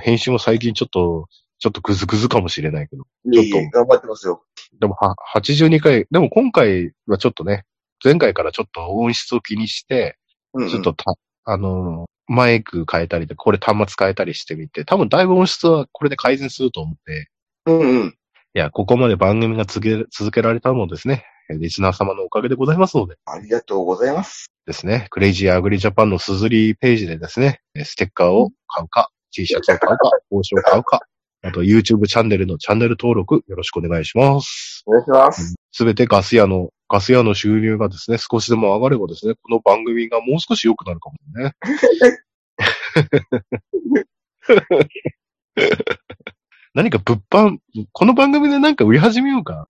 [0.00, 1.28] 編集も最近ちょっと、
[1.58, 3.04] ちょっとグズグズかもしれないけど。
[3.30, 4.42] いえいえ、頑張ってますよ。
[4.80, 7.64] でもは、82回、でも今回はちょっとね、
[8.02, 10.16] 前回からちょっと音質を気にして、
[10.54, 17.28] うんうんちょっとた、あの、マイク変えたりで、これ端末変えたりしてみて、多分だいぶ音質はこれで改善すると思って、
[17.66, 18.16] うんうん。
[18.54, 24.50] いや、ここまで番組が続け、続けられたのもですね、リスナー様のおかげでございますので、ありがとうございます。
[24.66, 31.00] ですね、クレイジーアグリジャパンのすずりページでですね、ステッカーを買うか、T シャツを買うか、 帽子を買うか、
[31.42, 34.82] あと YouTube チャンネルのチャンネル登録よろしくお願いします。
[34.86, 35.54] お願いします。
[35.72, 41.52] すべてガス屋の、ガス屋の収入がですね、少しでも上がればですね、この番組がもう少し良くなるかもね。
[46.74, 47.58] 何か物販、
[47.92, 49.68] この番組でなんか売り始めようか。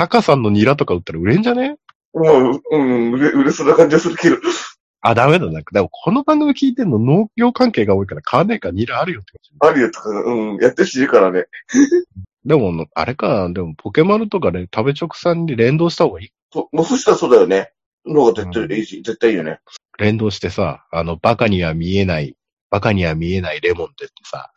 [0.00, 1.76] タカさんのニラとか売ったら売れんじゃね？
[2.14, 4.36] もう、うん、うれ、うれそうな感じがするけど。
[5.02, 5.60] あ、ダメだな。
[5.60, 9.50] でもこの番組聞いてんの農業関係が多いから買わねえからニラあるよって感じ。
[9.60, 11.44] あるよとか、うん、やってほしいからね。
[12.46, 16.28] でも、あれか、でもポケマルとかで食べ直さんに連動した方がいい。
[16.50, 17.70] そもうそしたらそうだよね。
[18.06, 19.60] のが絶対いいし、絶対いいよね。
[19.98, 22.36] 連動してさ、あの、バカには見えない、
[22.70, 24.50] バカには見えないレモンってってさ、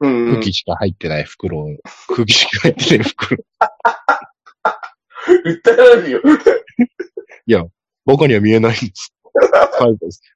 [0.00, 0.30] うん、うん。
[0.32, 1.76] 空気しか入ってない袋を、
[2.08, 3.42] 空気しか入ってない袋。
[5.46, 6.20] 訴えられるよ。
[8.04, 9.14] バカには見えないんです。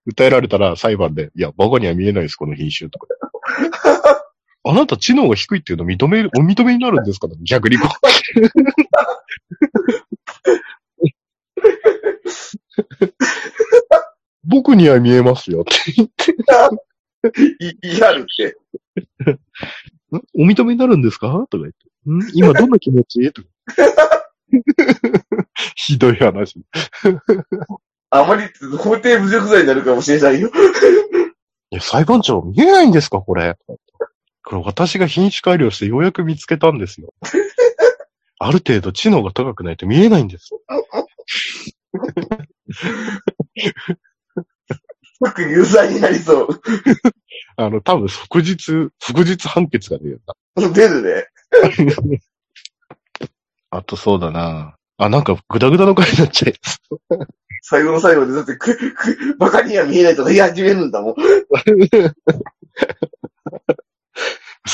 [0.08, 3.08] 訴えられたら裁判で、いや、バカには見えないです、この品種とか。
[4.68, 7.28] あなた知能が低いっていうのを認める、お認めになるんですか？
[7.44, 7.90] 逆にこう。
[14.44, 16.32] 僕には見えますよって言って。
[17.64, 18.56] い、言い張るって。
[20.16, 21.28] んお認めになるんですか？
[21.50, 22.10] とか言って。
[22.10, 22.20] ん？
[22.38, 23.32] 今どんな気持ち？
[23.32, 23.48] とか。
[25.74, 26.56] ひどい話。
[28.10, 28.44] あまり
[28.78, 30.50] 法廷侮辱罪になるかもしれないよ。
[31.70, 33.56] いや、裁判長見えないんですかこれ。
[34.44, 37.12] これ私が品種改良してようやく見つけたんですよ。
[38.38, 40.50] ある程度知能が高くないと見えないんです。
[45.18, 46.48] 即有罪になりそう。
[47.56, 50.34] あの、多分即日、即日判決が出るんだ。
[50.72, 51.24] 出るね。
[53.70, 54.76] あとそうだな。
[54.98, 56.54] あ、なんかグダグダの回になっちゃい
[57.62, 61.14] 最後の最後で、だってく、く、バカには見えないとか言い始めるんだもん。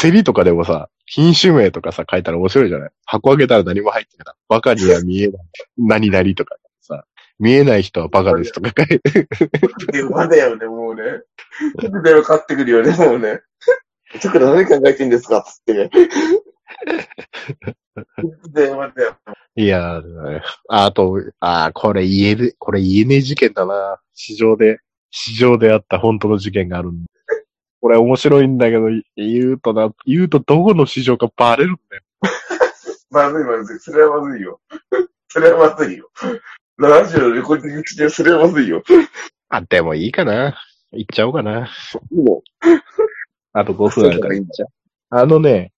[0.01, 2.91] 競りとかでもさ、品種名とかさ、書いたら面白いじゃない？
[3.05, 4.35] 箱開けたら何も入ってない。
[4.49, 5.43] バカには見えない。
[5.79, 7.05] 何々とかさ、
[7.39, 9.29] 見えない人はバカですとか書いて。
[9.93, 11.03] 電話だよね、もうね。
[12.05, 13.41] 電話買ってくるよね、もうね。
[14.21, 15.91] ちょっと何考えてんですかつって。
[18.53, 19.17] 電話だよ。
[19.55, 24.01] いやー、あと、あーこれ言える、これ言えねえ事件だな。
[24.15, 24.79] 市場で、
[25.11, 27.09] 市場であった本当の事件があるんで。
[27.81, 32.03] これ面白いんだけど、言うとな、言うとどこの市場かバレるんだよ。
[33.11, 33.79] まずいまずい。
[33.81, 34.61] それはまずいよ。
[35.29, 36.11] それはまずいよ。
[36.79, 38.83] ラジオの横に口でそれはまずいよ。
[39.49, 40.57] あ、でもいいかな。
[40.93, 41.69] 行っちゃおうかな。
[42.11, 42.43] も
[43.53, 44.69] あと5分あるから行っちゃう。
[45.11, 45.72] あのね、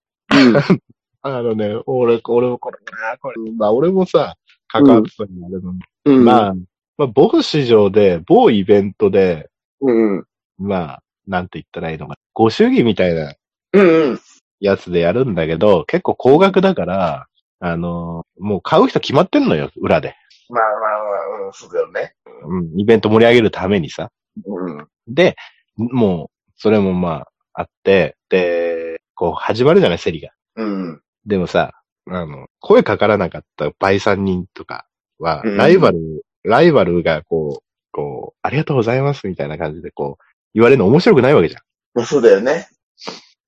[1.22, 2.78] あのね、俺、俺もこれ、
[3.12, 4.37] あこれ、まあ俺もさ、
[4.68, 6.24] 関わってたんだけど、う、うん。
[6.24, 6.55] まあ、
[6.97, 9.49] まあ、某市場で、某イベントで、
[9.80, 10.24] うんうん。
[10.59, 12.16] まあ、なんて言ったらいいのかな。
[12.32, 13.35] ご祝儀みたいな。
[14.61, 17.26] やつでやるんだけど、結構高額だから、
[17.61, 20.16] あのもう買う人決まってんのよ、裏で。
[20.49, 20.80] まあまあ
[21.41, 22.14] まあ、うん、そうだよね。
[22.45, 24.11] うん、イベント盛り上げるためにさ。
[24.45, 24.87] うん。
[25.09, 25.37] で、
[25.76, 28.74] もう、それもまあ、あって、で、
[29.15, 30.31] こう、始まるじゃない、競りが。
[30.57, 31.01] うん。
[31.27, 31.73] でもさ、
[32.07, 34.87] あの、声かからなかった倍三人とか
[35.19, 41.62] は、うんライバル、ライバルがこう、こう、ありがとうございますみたいな感じでこう、言われるの面白くないわけじゃん。
[41.95, 42.69] まあそうだよね。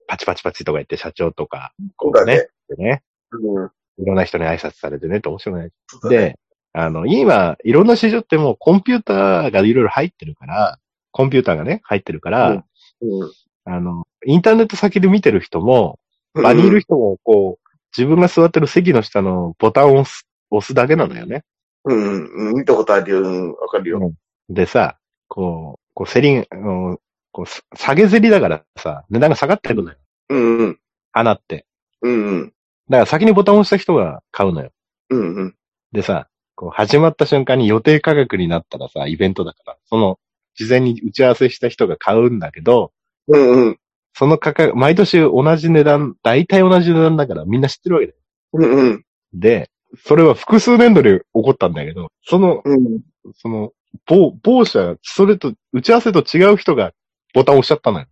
[0.09, 2.49] パチパチパチとか言って社長とか、そうだね。
[2.69, 3.03] でね、
[3.33, 3.71] うん。
[3.99, 5.67] いろんな人に挨拶されてねって面白くない。
[5.67, 5.71] ね。
[6.09, 6.39] で、
[6.73, 10.79] あの、今、いろんな市場ってもうコンピューターがいろいろ入ってるから、
[11.11, 13.33] コンピューターがね、入ってるから、うんうん。
[13.65, 15.99] あの、インターネット先で見てる人も、
[16.35, 21.45] 場にいる人も、こう、自分が座ってる席の下のボタンを押す、押すだけなのよね。
[21.85, 22.51] うんうん。
[22.51, 22.55] うん。
[22.57, 23.23] 見たことあるよ。
[23.23, 23.53] うん。
[23.53, 24.13] わかるよ。
[24.49, 24.99] でさ、
[25.29, 26.99] こう、こう、競り、あの
[27.33, 29.97] こう、さ下げ競りだからさ、値段が下がってるのよ。
[30.31, 30.79] うんうん。
[31.13, 31.67] 花って。
[32.03, 32.53] うんうん。
[32.89, 34.71] だから先にボタンを押した人が買うのよ。
[35.11, 35.55] うんうん。
[35.93, 40.19] でさ、こう、始まった瞬間に予定価格になったらさ、イベントだから、その、
[40.55, 42.93] 事前に打ち合わせした人が買うんだけど、
[43.29, 43.79] うんうん。
[44.19, 48.19] その価格、毎年同じ値段、大体同じ値段だからみんな知ってるわけだよ。
[48.55, 49.05] うんうん。
[49.35, 49.69] で、
[50.07, 53.03] それは複数年度で起こったんだけど、その、うん。
[53.35, 53.73] その、
[54.07, 56.93] 某、某社、それと、打ち合わせと違う人が
[57.35, 58.07] ボタンを押しちゃったのよ。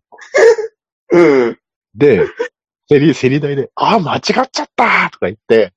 [1.10, 1.58] うん。
[1.94, 2.26] で、
[2.90, 4.46] 競り、競り台で、ああ、間違っちゃっ
[4.76, 5.72] たとか言って、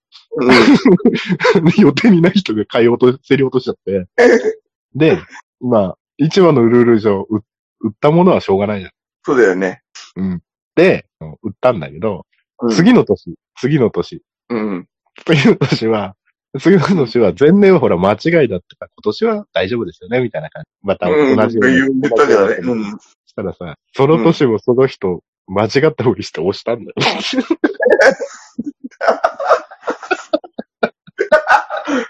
[1.55, 1.71] うん。
[1.81, 4.07] 予定にない人が買い落と、競り落としちゃって。
[4.93, 5.19] で、
[5.61, 7.43] まあ、一番のルール上、う
[7.79, 8.89] 売ったものはしょうがないじゃ
[9.23, 9.81] そうだよね。
[10.17, 10.19] ん。
[10.19, 10.41] うん。
[10.75, 11.05] で、
[11.43, 12.25] 売ったんだけど、
[12.61, 12.69] うん。
[12.69, 14.87] 次の年、次の年、うん。
[15.25, 16.15] 次の年は、
[16.59, 20.69] 次の年は前年はほら間違いだったから今年は大丈夫ですよねみたいな感じ。
[20.81, 21.35] またうん。
[21.35, 22.07] 同じよう言に。
[22.07, 22.55] ったけどね。
[22.61, 22.83] うん。
[22.91, 22.97] そ
[23.27, 26.95] したらさ、その年もその人、間違ったふりして押したんだよ。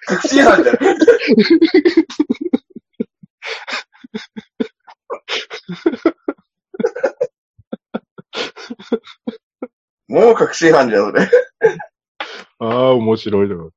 [0.08, 0.78] 確信犯じゃん。
[10.08, 11.30] もう確信犯じゃん、俺。
[12.60, 13.70] ああ、面白いな。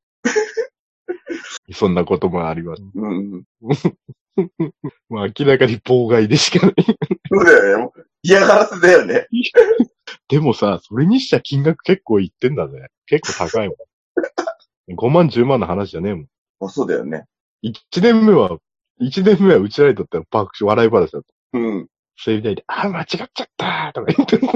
[1.72, 2.82] そんなこともあります。
[2.94, 3.44] うん。
[5.08, 6.74] まあ明らかに妨害でしかない。
[7.30, 7.84] そうだよね。
[7.84, 9.28] もう嫌がらせだよね。
[10.28, 12.88] でもさ、それにしちゃ金額結構いってんだね。
[13.06, 14.96] 結構高いもん。
[14.96, 16.26] 5万、10万の話じゃねえもん。
[16.60, 17.24] あそうだよね。
[17.62, 18.58] 1年目は、
[19.00, 21.58] 1年目はうちらにとっては爆笑、笑い話だった。
[21.58, 21.88] うん。
[22.22, 24.38] それで、あ、間違っちゃったとか言って。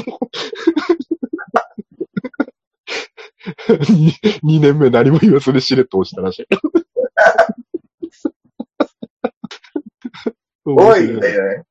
[4.45, 6.47] 2, 年目何も言わずにしれっと押したらしい。
[10.65, 11.65] 多いんだよね。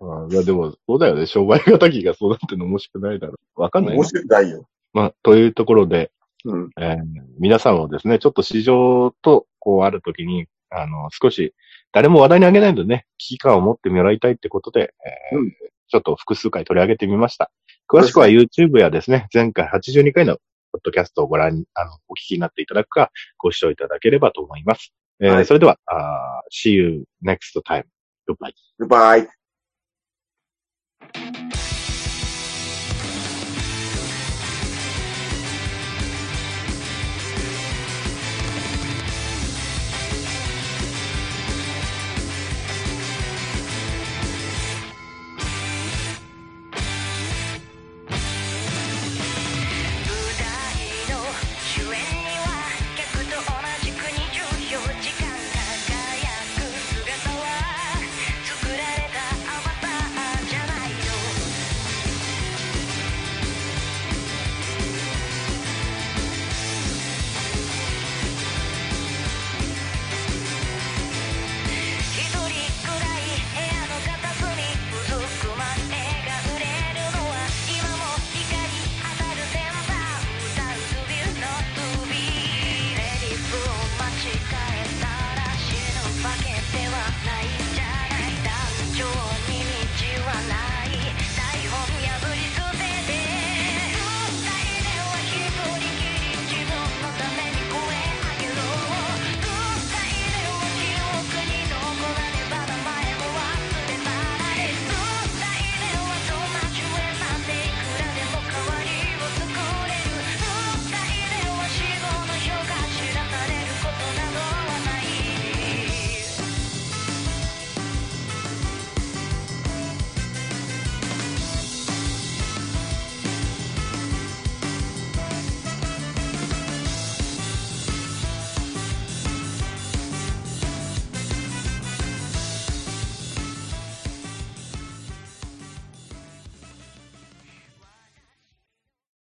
[0.00, 1.26] あいや、でも、そうだよね。
[1.26, 3.60] 商売敵がそうなっての面白くないだろう。
[3.60, 4.08] わかんない面ね。
[4.08, 4.68] 白くないよ。
[4.92, 6.12] まあ、というところで、
[6.44, 6.70] うん。
[6.78, 6.98] えー
[7.38, 11.54] 皆さんもですね、ちょっと市場と、こう、あるときに、あの、少し、
[11.92, 14.94] 誰も話題にあげないのでね、危機感を持ってもらいたいってことで、
[15.32, 15.50] えーうん、
[15.88, 17.50] ちょっと複数回取り上げてみました。
[17.88, 20.36] 詳しくは YouTube やですね、前回82回の
[20.72, 24.92] ポッドキャストをご覧、あの、お聞きになっていただくか、ご視聴いただければと思います。
[25.20, 27.84] えー、はい、それでは、あ see you next time.
[28.28, 28.52] Goodbye.
[28.80, 29.28] Goodbye.